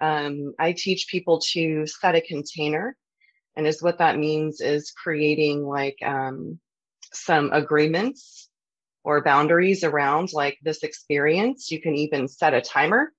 [0.00, 2.96] um, I teach people to set a container.
[3.56, 6.60] And is what that means is creating like um,
[7.12, 8.48] some agreements
[9.02, 11.70] or boundaries around like this experience.
[11.70, 13.12] You can even set a timer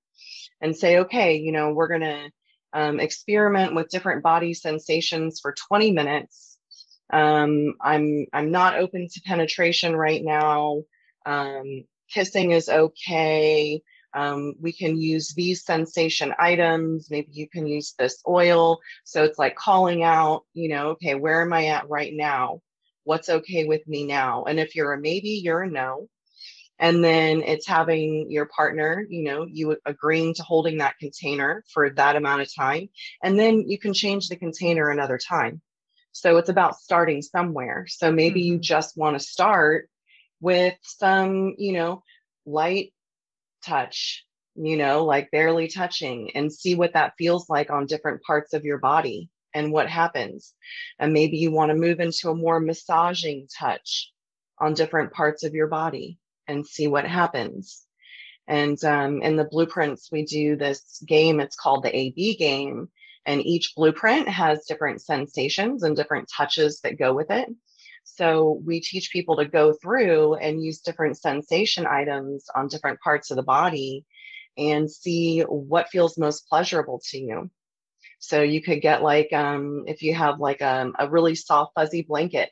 [0.62, 2.30] and say, okay, you know, we're going to
[2.74, 6.57] um, experiment with different body sensations for 20 minutes.
[7.12, 10.84] Um, I'm I'm not open to penetration right now.
[11.26, 13.82] Um, kissing is okay.
[14.14, 17.10] Um, we can use these sensation items.
[17.12, 18.80] Maybe you can use this oil.
[19.04, 22.62] So it's like calling out, you know, okay, where am I at right now?
[23.04, 24.46] What's okay with me now?
[24.46, 26.10] And if you're a maybe, you're a no
[26.80, 31.90] and then it's having your partner you know you agreeing to holding that container for
[31.92, 32.88] that amount of time
[33.24, 35.62] and then you can change the container another time
[36.20, 38.54] so it's about starting somewhere so maybe mm-hmm.
[38.54, 39.90] you just want to start
[40.42, 42.04] with some you know
[42.46, 42.94] light
[43.64, 44.26] touch
[44.56, 48.66] you know like barely touching and see what that feels like on different parts of
[48.66, 50.54] your body and what happens
[51.00, 54.12] and maybe you want to move into a more massaging touch
[54.60, 57.84] on different parts of your body and see what happens.
[58.48, 61.40] And um, in the blueprints, we do this game.
[61.40, 62.90] It's called the AB game.
[63.28, 67.48] And each blueprint has different sensations and different touches that go with it.
[68.04, 73.30] So we teach people to go through and use different sensation items on different parts
[73.30, 74.06] of the body
[74.58, 77.52] and see what feels most pleasurable to you.
[78.18, 82.02] So you could get like, um, if you have like um, a really soft, fuzzy
[82.02, 82.50] blanket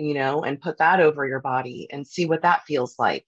[0.00, 3.26] you know, and put that over your body and see what that feels like,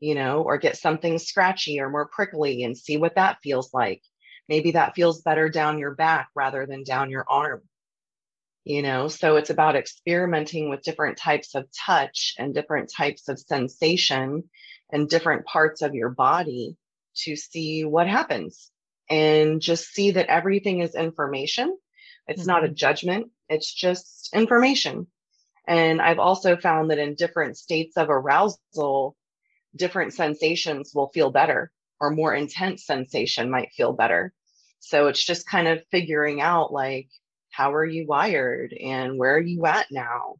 [0.00, 4.02] you know, or get something scratchy or more prickly and see what that feels like.
[4.48, 7.62] Maybe that feels better down your back rather than down your arm.
[8.64, 13.38] You know, so it's about experimenting with different types of touch and different types of
[13.38, 14.44] sensation
[14.90, 16.76] and different parts of your body
[17.18, 18.70] to see what happens
[19.08, 21.76] and just see that everything is information.
[22.26, 22.48] It's mm-hmm.
[22.48, 22.74] not a mm-hmm.
[22.74, 25.06] judgment, it's just information.
[25.66, 29.16] And I've also found that in different states of arousal,
[29.74, 34.32] different sensations will feel better or more intense sensation might feel better.
[34.86, 37.08] So it's just kind of figuring out like,
[37.50, 40.36] how are you wired and where are you at now?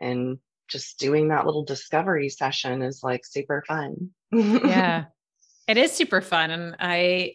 [0.00, 4.10] And just doing that little discovery session is like super fun.
[4.32, 5.06] yeah.
[5.68, 6.50] It is super fun.
[6.50, 7.34] And I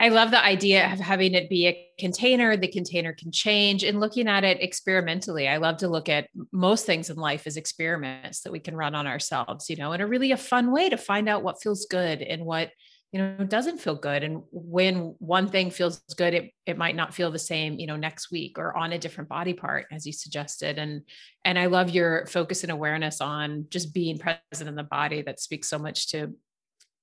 [0.00, 2.56] I love the idea of having it be a container.
[2.56, 5.46] The container can change and looking at it experimentally.
[5.46, 8.94] I love to look at most things in life as experiments that we can run
[8.94, 11.86] on ourselves, you know, in a really a fun way to find out what feels
[11.86, 12.70] good and what,
[13.14, 14.24] you know, it doesn't feel good.
[14.24, 17.94] And when one thing feels good, it, it might not feel the same, you know,
[17.94, 20.78] next week or on a different body part, as you suggested.
[20.78, 21.02] And,
[21.44, 25.38] and I love your focus and awareness on just being present in the body that
[25.38, 26.34] speaks so much to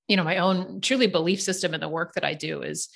[0.08, 2.88] you know my own truly belief system and the work that i do is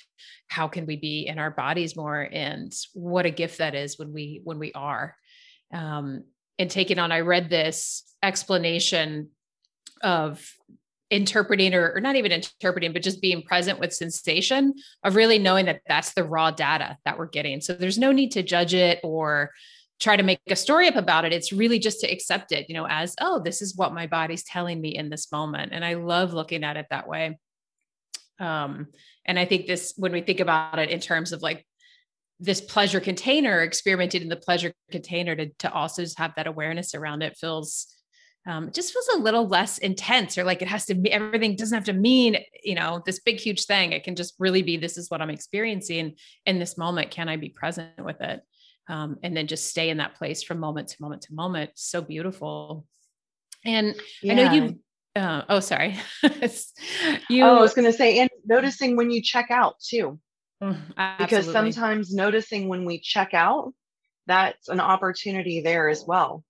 [0.49, 4.11] how can we be in our bodies more and what a gift that is when
[4.11, 5.15] we when we are
[5.73, 6.25] um
[6.59, 9.29] and taking on i read this explanation
[10.03, 10.45] of
[11.09, 15.65] interpreting or, or not even interpreting but just being present with sensation of really knowing
[15.65, 18.99] that that's the raw data that we're getting so there's no need to judge it
[19.03, 19.51] or
[19.99, 21.33] try to make a story up about it.
[21.33, 24.43] It's really just to accept it, you know, as, oh, this is what my body's
[24.43, 25.73] telling me in this moment.
[25.73, 27.39] And I love looking at it that way.
[28.39, 28.87] Um,
[29.25, 31.65] and I think this, when we think about it in terms of like
[32.39, 36.93] this pleasure container, experimenting in the pleasure container to, to also just have that awareness
[36.93, 37.87] around it feels,
[38.47, 41.55] um, it just feels a little less intense or like it has to be, everything
[41.55, 43.91] doesn't have to mean, you know, this big, huge thing.
[43.91, 47.11] It can just really be, this is what I'm experiencing in this moment.
[47.11, 48.41] Can I be present with it?
[48.89, 51.71] um, and then just stay in that place from moment to moment to moment.
[51.75, 52.85] So beautiful.
[53.65, 54.33] And yeah.
[54.33, 54.79] I know you.
[55.15, 55.97] Uh, oh, sorry.
[57.29, 57.43] you.
[57.43, 60.19] Oh, I was going to say, and noticing when you check out too.
[60.63, 60.77] Mm,
[61.19, 63.73] because sometimes noticing when we check out,
[64.25, 66.43] that's an opportunity there as well.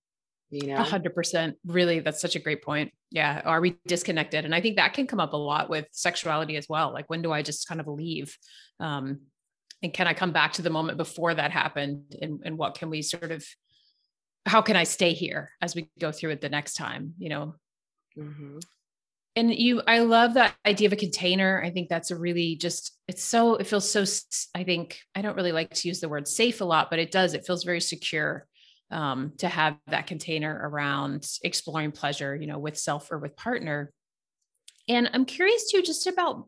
[0.49, 1.57] You know, a hundred percent.
[1.65, 2.93] Really, that's such a great point.
[3.11, 3.41] Yeah.
[3.43, 4.45] Are we disconnected?
[4.45, 6.93] And I think that can come up a lot with sexuality as well.
[6.93, 8.37] Like, when do I just kind of leave?
[8.79, 9.21] Um,
[9.83, 12.15] and can I come back to the moment before that happened?
[12.21, 13.45] And, and what can we sort of,
[14.45, 17.13] how can I stay here as we go through it the next time?
[17.17, 17.55] You know,
[18.17, 18.59] mm-hmm
[19.37, 22.97] and you i love that idea of a container i think that's a really just
[23.07, 24.03] it's so it feels so
[24.55, 27.11] i think i don't really like to use the word safe a lot but it
[27.11, 28.47] does it feels very secure
[28.91, 33.91] um, to have that container around exploring pleasure you know with self or with partner.
[34.89, 36.47] And i'm curious too just about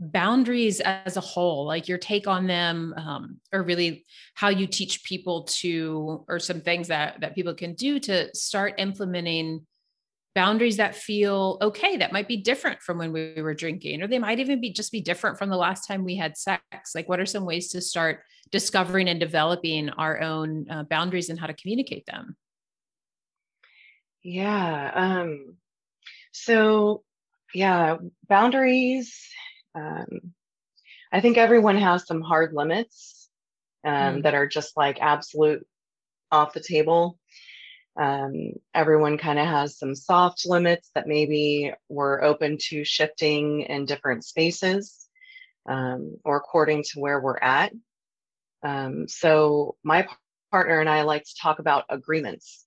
[0.00, 5.02] boundaries as a whole like your take on them um, or really how you teach
[5.02, 9.66] people to or some things that that people can do to start implementing
[10.38, 14.20] boundaries that feel okay that might be different from when we were drinking or they
[14.20, 16.62] might even be just be different from the last time we had sex.
[16.94, 18.20] Like what are some ways to start
[18.50, 22.36] discovering and developing our own uh, boundaries and how to communicate them
[24.22, 25.56] yeah um
[26.32, 27.02] so
[27.54, 27.96] yeah
[28.28, 29.28] boundaries
[29.74, 30.32] um
[31.12, 33.28] i think everyone has some hard limits
[33.84, 34.22] um, mm.
[34.22, 35.66] that are just like absolute
[36.30, 37.18] off the table
[37.98, 43.86] um, everyone kind of has some soft limits that maybe we're open to shifting in
[43.86, 45.08] different spaces
[45.68, 47.72] um, or according to where we're at.
[48.62, 50.06] Um, so my
[50.50, 52.64] partner and I like to talk about agreements.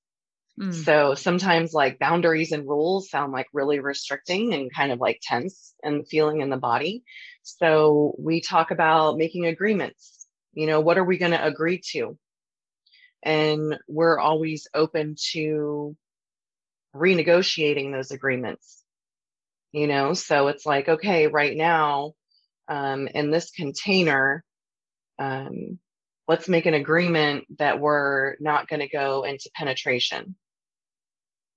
[0.60, 0.74] Mm.
[0.74, 5.74] So sometimes like boundaries and rules sound like really restricting and kind of like tense
[5.84, 7.04] and feeling in the body.
[7.44, 10.28] So we talk about making agreements.
[10.54, 12.18] You know, what are we going to agree to?
[13.24, 15.96] and we're always open to
[16.96, 18.84] renegotiating those agreements
[19.72, 22.14] you know so it's like okay right now
[22.68, 24.44] um, in this container
[25.22, 25.80] um,
[26.28, 30.36] let's make an agreement that we're not going to go into penetration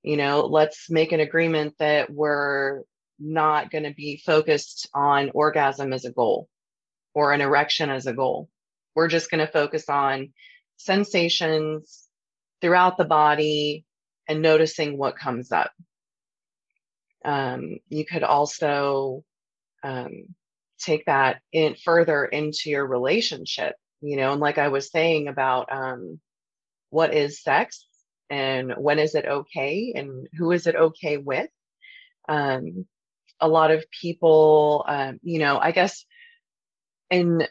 [0.03, 2.83] you know let's make an agreement that we're
[3.19, 6.49] not going to be focused on orgasm as a goal
[7.15, 8.49] or an erection as a goal
[8.95, 10.33] we're just going to focus on
[10.77, 12.09] sensations
[12.61, 13.85] throughout the body
[14.29, 15.73] and noticing what comes up.
[17.25, 19.25] Um, you could also
[19.83, 20.35] um,
[20.79, 25.72] take that in further into your relationship, you know, and like I was saying about
[25.72, 26.20] um,
[26.91, 27.87] what is sex
[28.31, 31.49] and when is it okay and who is it okay with.
[32.29, 32.87] Um,
[33.41, 36.05] a lot of people, um, you know, I guess
[37.11, 37.47] in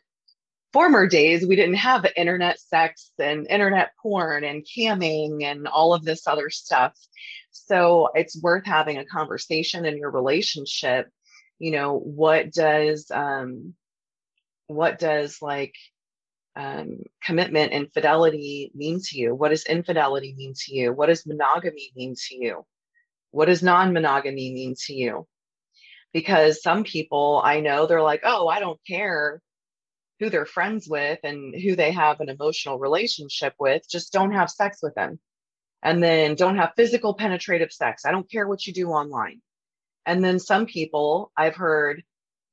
[0.71, 6.03] former days, we didn't have internet sex and internet porn and camming and all of
[6.03, 6.97] this other stuff.
[7.51, 11.09] So it's worth having a conversation in your relationship.
[11.63, 13.73] You know, what does, um,
[14.67, 15.73] what does like
[16.57, 19.33] um, commitment and fidelity mean to you?
[19.33, 20.91] What does infidelity mean to you?
[20.91, 22.65] What does monogamy mean to you?
[23.31, 25.25] What does non monogamy mean to you?
[26.11, 29.41] Because some people I know they're like, oh, I don't care
[30.19, 34.49] who they're friends with and who they have an emotional relationship with, just don't have
[34.49, 35.17] sex with them.
[35.81, 38.03] And then don't have physical penetrative sex.
[38.05, 39.41] I don't care what you do online.
[40.05, 42.03] And then some people I've heard,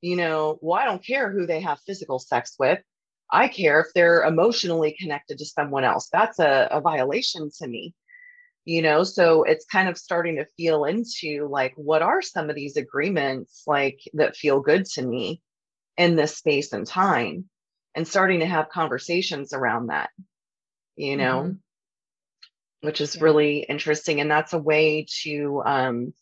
[0.01, 2.81] you know, well, I don't care who they have physical sex with.
[3.33, 6.09] I care if they're emotionally connected to someone else.
[6.13, 7.95] That's a, a violation to me.
[8.65, 12.57] You know, so it's kind of starting to feel into like, what are some of
[12.57, 15.43] these agreements like that feel good to me
[15.97, 17.49] in this space and time?
[17.95, 20.11] and starting to have conversations around that,
[20.97, 22.87] you know, mm-hmm.
[22.87, 23.25] which is yeah.
[23.25, 24.21] really interesting.
[24.21, 26.15] And that's a way to, um,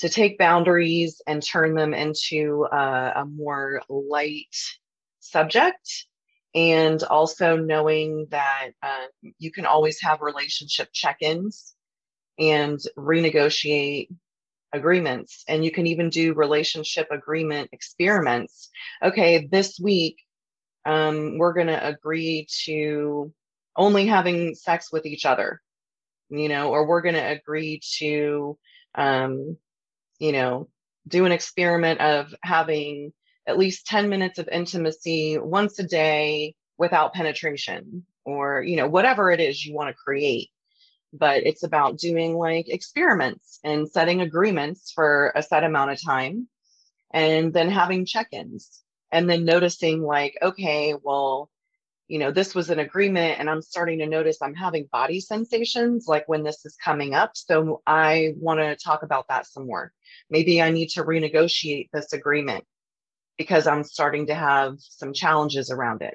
[0.00, 4.56] to take boundaries and turn them into a, a more light
[5.20, 6.06] subject.
[6.54, 9.06] And also knowing that uh,
[9.38, 11.74] you can always have relationship check-ins
[12.38, 14.08] and renegotiate
[14.72, 15.44] agreements.
[15.46, 18.68] And you can even do relationship agreement experiments.
[19.02, 20.18] Okay this week
[20.84, 23.32] um, we're going to agree to
[23.76, 25.60] only having sex with each other,
[26.30, 28.58] you know, or we're going to agree to,
[28.94, 29.56] um,
[30.20, 30.68] you know,
[31.08, 33.12] do an experiment of having
[33.46, 39.30] at least 10 minutes of intimacy once a day without penetration or, you know, whatever
[39.32, 40.50] it is you want to create.
[41.12, 46.48] But it's about doing like experiments and setting agreements for a set amount of time
[47.12, 51.50] and then having check ins and then noticing like okay well
[52.10, 56.06] you know this was an agreement and i'm starting to notice i'm having body sensations
[56.08, 59.92] like when this is coming up so i want to talk about that some more
[60.28, 62.64] maybe i need to renegotiate this agreement
[63.40, 66.14] because I'm starting to have some challenges around it.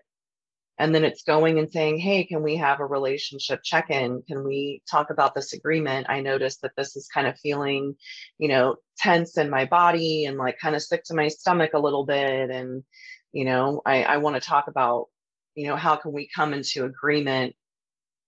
[0.77, 4.21] And then it's going and saying, Hey, can we have a relationship check in?
[4.27, 6.05] Can we talk about this agreement?
[6.07, 7.95] I noticed that this is kind of feeling,
[8.37, 11.79] you know, tense in my body and like kind of sick to my stomach a
[11.79, 12.51] little bit.
[12.51, 12.83] And,
[13.31, 15.07] you know, I, I want to talk about,
[15.55, 17.55] you know, how can we come into agreement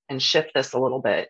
[0.09, 1.29] and shift this a little bit?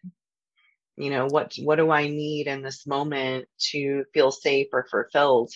[0.96, 5.52] You know, what what do I need in this moment to feel safe or fulfilled?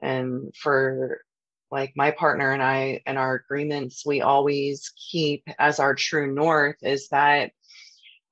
[0.00, 1.20] And for
[1.70, 6.76] like my partner and I and our agreements we always keep as our true north
[6.82, 7.50] is that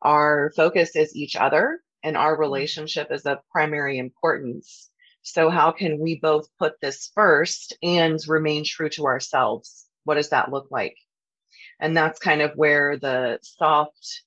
[0.03, 2.41] our focus is each other and our mm-hmm.
[2.41, 4.91] relationship is of primary importance.
[5.23, 9.84] So how can we both put this first and remain true to ourselves?
[10.05, 10.97] What does that look like?
[11.81, 14.23] And that's kind of where the soft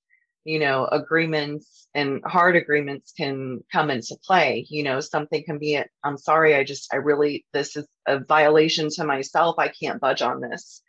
[0.47, 4.65] you know agreements and hard agreements can come into play.
[4.69, 8.89] You know something can be i'm sorry i just i really this is a violation
[8.91, 9.55] to myself.
[9.59, 10.81] I can't budge on this.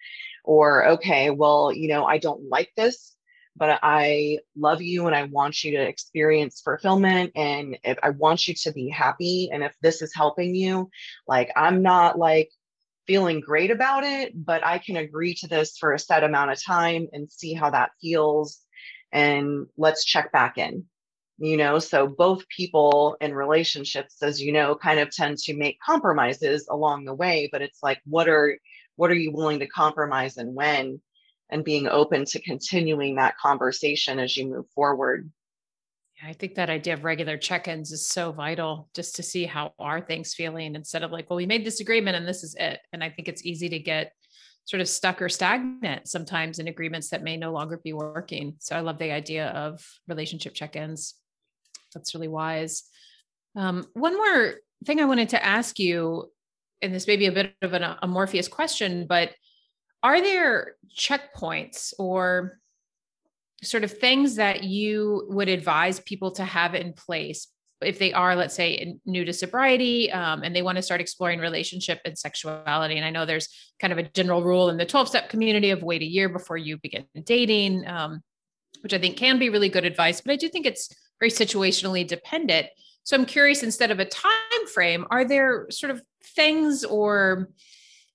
[0.45, 3.14] Or okay well you know i don't like this
[3.57, 7.32] but i love you and i want you to experience fulfillment.
[7.34, 9.51] And if i want you to be happy.
[9.53, 10.89] And if this is helping you
[11.26, 12.51] like i'm not like
[13.09, 16.65] feeling great about it but i can agree to this for a set amount of
[16.65, 18.61] time and see how that feels
[19.13, 20.85] and let's check back in
[21.41, 21.79] you know?
[21.79, 27.05] So both people in relationships as you know kind of tend to make compromises along
[27.05, 28.59] the way but it's like what are
[28.99, 31.01] what are you willing to compromise and when?
[31.51, 35.31] And being open to continuing that conversation as you move forward
[36.25, 40.01] I think that idea of regular check-ins is so vital just to see how are
[40.01, 42.81] things feeling instead of like, well, we made this agreement and this is it.
[42.93, 44.12] And I think it's easy to get
[44.64, 48.57] sort of stuck or stagnant sometimes in agreements that may no longer be working.
[48.59, 51.14] So I love the idea of relationship check ins.
[51.95, 52.83] That's really wise.
[53.57, 54.55] Um, one more
[54.85, 56.31] thing I wanted to ask you,
[56.83, 59.31] and this may be a bit of an amorphous question, but
[60.03, 62.59] are there checkpoints or
[63.63, 67.49] sort of things that you would advise people to have in place
[67.81, 71.39] if they are, let's say, new to sobriety um, and they want to start exploring
[71.39, 72.97] relationship and sexuality.
[72.97, 73.49] And I know there's
[73.81, 76.57] kind of a general rule in the 12 step community of wait a year before
[76.57, 78.21] you begin dating, um,
[78.81, 80.89] which I think can be really good advice, but I do think it's
[81.21, 82.69] very situationally dependent.
[83.05, 87.49] So I'm curious, instead of a time frame, are there sort of things or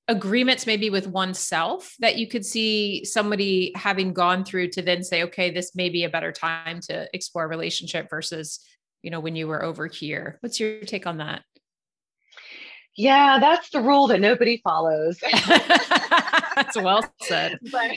[0.09, 5.23] agreements maybe with oneself that you could see somebody having gone through to then say
[5.23, 8.59] okay this may be a better time to explore a relationship versus
[9.03, 10.37] you know, when you were over here.
[10.39, 11.43] What's your take on that?
[12.95, 15.19] Yeah, that's the rule that nobody follows.
[16.55, 17.59] that's well said.
[17.71, 17.91] but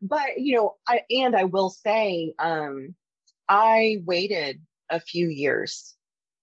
[0.00, 2.94] but you know, I and I will say, um,
[3.48, 5.94] I waited a few years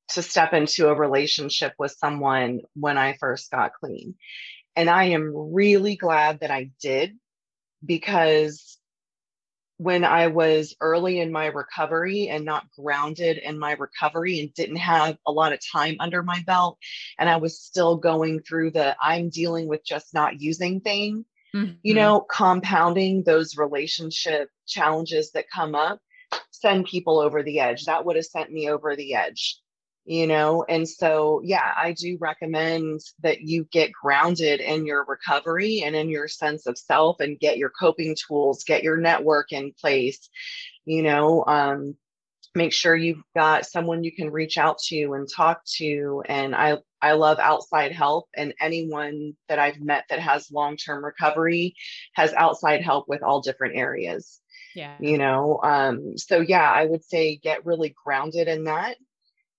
[0.09, 4.15] to step into a relationship with someone when I first got clean.
[4.75, 7.17] And I am really glad that I did
[7.85, 8.77] because
[9.77, 14.75] when I was early in my recovery and not grounded in my recovery and didn't
[14.75, 16.77] have a lot of time under my belt.
[17.17, 21.73] And I was still going through the I'm dealing with just not using thing, mm-hmm.
[21.81, 25.99] you know, compounding those relationship challenges that come up,
[26.51, 27.85] send people over the edge.
[27.85, 29.60] That would have sent me over the edge
[30.05, 30.65] you know?
[30.67, 36.09] And so yeah i do recommend that you get grounded in your recovery and in
[36.09, 40.29] your sense of self and get your coping tools get your network in place
[40.85, 41.95] you know um,
[42.53, 46.77] make sure you've got someone you can reach out to and talk to and i
[47.01, 51.75] i love outside help and anyone that i've met that has long-term recovery
[52.13, 54.39] has outside help with all different areas
[54.73, 54.95] yeah.
[55.01, 55.59] you know?
[55.63, 58.95] Um so yeah i would say get really grounded in that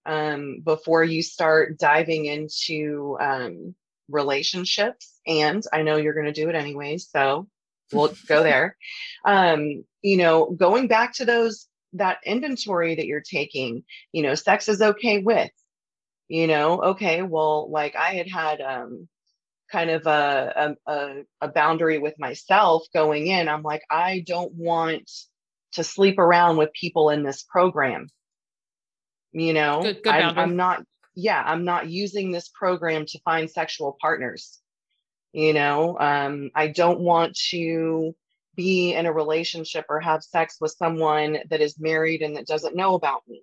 [0.06, 3.74] um, before you start diving into um,
[4.08, 5.20] relationships.
[5.26, 7.48] And I know you're going to do it anyway, so
[7.92, 8.76] we'll go there.
[9.24, 14.68] Um, you know, going back to those that inventory that you're taking, you know, sex
[14.68, 15.50] is okay with,
[16.28, 19.08] you know, okay, well, like I had had um,
[19.70, 23.48] kind of a, a, a boundary with myself going in.
[23.48, 25.10] I'm like, I don't want
[25.72, 28.08] to sleep around with people in this program
[29.32, 30.82] you know good, good I'm, I'm not
[31.14, 34.58] yeah i'm not using this program to find sexual partners.
[35.32, 38.14] You know um, i don't want to
[38.54, 42.76] be in a relationship or have sex with someone that is married and that doesn't
[42.76, 43.42] know about me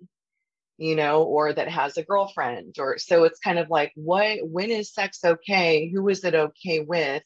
[0.80, 4.70] you know or that has a girlfriend or so it's kind of like what when
[4.70, 5.90] is sex okay?
[5.92, 7.22] Who is it okay with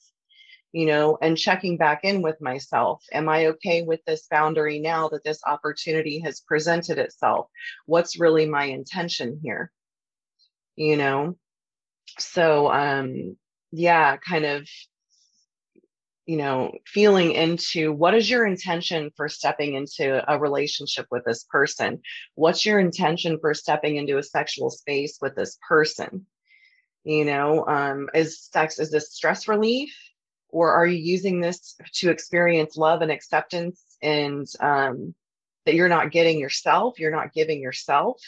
[0.74, 3.04] you know, and checking back in with myself.
[3.12, 7.46] Am I okay with this boundary now that this opportunity has presented itself?
[7.86, 9.70] What's really my intention here?
[10.74, 11.36] You know,
[12.18, 13.36] so um,
[13.70, 14.66] yeah, kind of
[16.26, 21.44] you know, feeling into what is your intention for stepping into a relationship with this
[21.50, 22.00] person?
[22.34, 26.26] What's your intention for stepping into a sexual space with this person?
[27.04, 29.94] You know, um, is sex, is this stress relief?
[30.54, 35.14] Or are you using this to experience love and acceptance and um,
[35.66, 38.20] that you're not getting yourself, you're not giving yourself?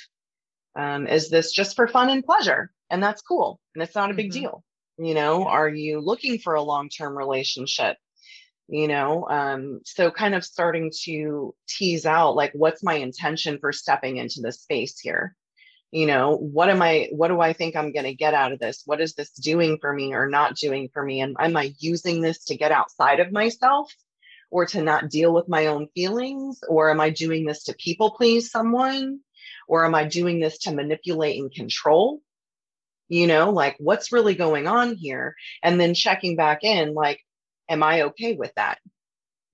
[0.75, 2.71] Um, is this just for fun and pleasure?
[2.91, 3.61] And that's cool.
[3.75, 4.41] And it's not a big mm-hmm.
[4.41, 4.65] deal
[4.99, 7.97] you know are you looking for a long-term relationship
[8.69, 13.73] you know um, so kind of starting to tease out like what's my intention for
[13.73, 15.37] stepping into this space here
[15.93, 18.59] you know what am i what do i think i'm going to get out of
[18.59, 18.83] this?
[18.87, 21.21] What is this doing for me or not doing for me?
[21.21, 23.93] And am i using this to get outside of myself
[24.51, 26.61] or to not deal with my own feelings?
[26.69, 29.21] Or am i doing this to people please someone?
[29.69, 32.21] Or am i doing this to manipulate and control?
[33.09, 35.37] You know like what's really going on here?
[35.63, 37.21] And then checking back in like
[37.69, 38.79] am i okay with that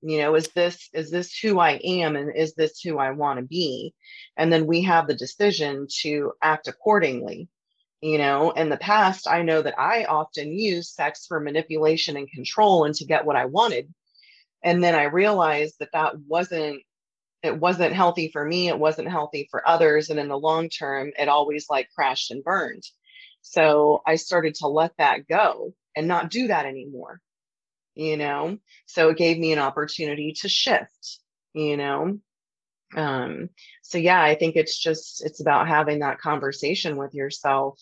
[0.03, 3.39] you know is this is this who i am and is this who i want
[3.39, 3.95] to be?
[4.37, 7.49] And then we have the decision to act accordingly
[8.05, 8.51] you know?
[8.51, 12.95] In the past i know that i often used sex for manipulation and control and
[12.97, 13.93] to get what i wanted.
[14.63, 16.83] And then i realized that that wasn't
[17.43, 21.13] it wasn't healthy for me it wasn't healthy for others and in the long term
[21.19, 22.83] it always like crashed and burned.
[23.43, 27.21] So I started to let that go and not do that anymore,
[27.95, 28.59] you know?
[28.87, 31.19] So it gave me an opportunity to shift,
[31.53, 32.19] you know?
[32.95, 33.49] Um,
[33.83, 37.81] so yeah, I think it's just, it's about having that conversation with yourself.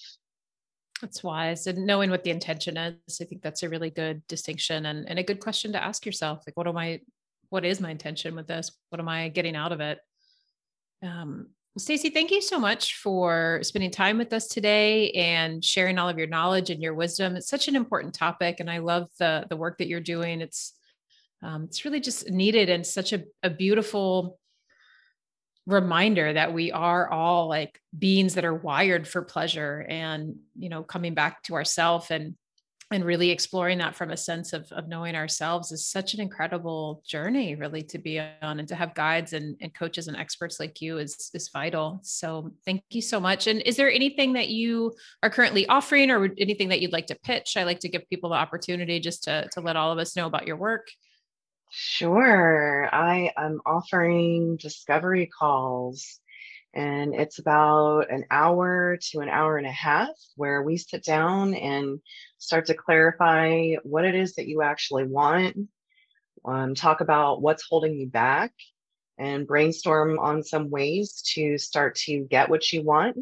[1.01, 1.67] That's wise.
[1.67, 5.19] And knowing what the intention is, I think that's a really good distinction and, and
[5.19, 6.43] a good question to ask yourself.
[6.47, 7.01] Like, what am I,
[7.49, 8.71] what is my intention with this?
[8.91, 9.99] What am I getting out of it?
[11.03, 11.49] Um,
[11.81, 16.19] Stacy, thank you so much for spending time with us today and sharing all of
[16.19, 17.37] your knowledge and your wisdom.
[17.37, 20.41] It's such an important topic, and I love the the work that you're doing.
[20.41, 20.75] It's
[21.43, 24.39] um, it's really just needed and such a, a beautiful
[25.67, 30.83] reminder that we are all like beings that are wired for pleasure and you know
[30.83, 32.35] coming back to ourself and
[32.93, 37.03] and really exploring that from a sense of, of knowing ourselves is such an incredible
[37.07, 40.81] journey really to be on and to have guides and, and coaches and experts like
[40.81, 42.01] you is is vital.
[42.03, 43.47] So thank you so much.
[43.47, 47.19] And is there anything that you are currently offering or anything that you'd like to
[47.23, 47.57] pitch?
[47.57, 50.27] I like to give people the opportunity just to, to let all of us know
[50.27, 50.89] about your work.
[51.71, 52.89] Sure.
[52.93, 56.19] I am offering discovery calls
[56.75, 61.55] and it's about an hour to an hour and a half where we sit down
[61.55, 62.01] and
[62.41, 65.57] start to clarify what it is that you actually want,
[66.45, 68.53] um, talk about what's holding you back,
[69.19, 73.19] and brainstorm on some ways to start to get what you want.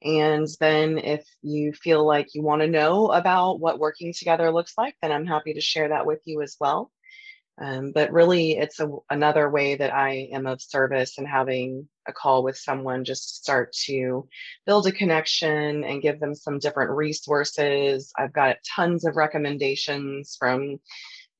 [0.00, 4.74] And then, if you feel like you want to know about what working together looks
[4.78, 6.92] like, then I'm happy to share that with you as well.
[7.60, 12.12] Um, but really, it's a, another way that I am of service and having a
[12.12, 14.28] call with someone just start to
[14.64, 18.12] build a connection and give them some different resources.
[18.16, 20.78] I've got tons of recommendations from,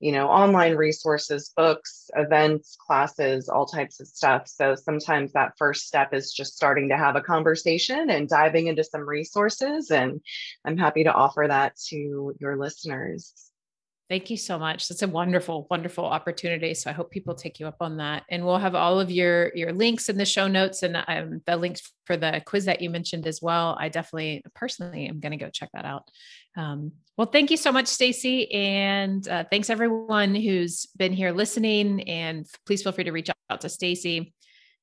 [0.01, 4.49] you know, online resources, books, events, classes, all types of stuff.
[4.49, 8.83] So sometimes that first step is just starting to have a conversation and diving into
[8.83, 9.93] some resources.
[9.93, 10.21] And
[10.65, 13.48] I'm happy to offer that to your listeners.
[14.09, 14.89] Thank you so much.
[14.89, 16.73] That's a wonderful, wonderful opportunity.
[16.73, 18.23] So I hope people take you up on that.
[18.31, 21.57] And we'll have all of your your links in the show notes and um, the
[21.57, 23.77] links for the quiz that you mentioned as well.
[23.79, 26.11] I definitely, personally, am going to go check that out.
[26.57, 32.09] Um, well, thank you so much, Stacy, and uh, thanks everyone who's been here listening.
[32.09, 34.33] And please feel free to reach out to Stacy.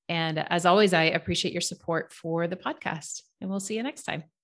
[0.08, 3.24] And as always, I appreciate your support for the podcast.
[3.42, 4.35] And we'll see you next time.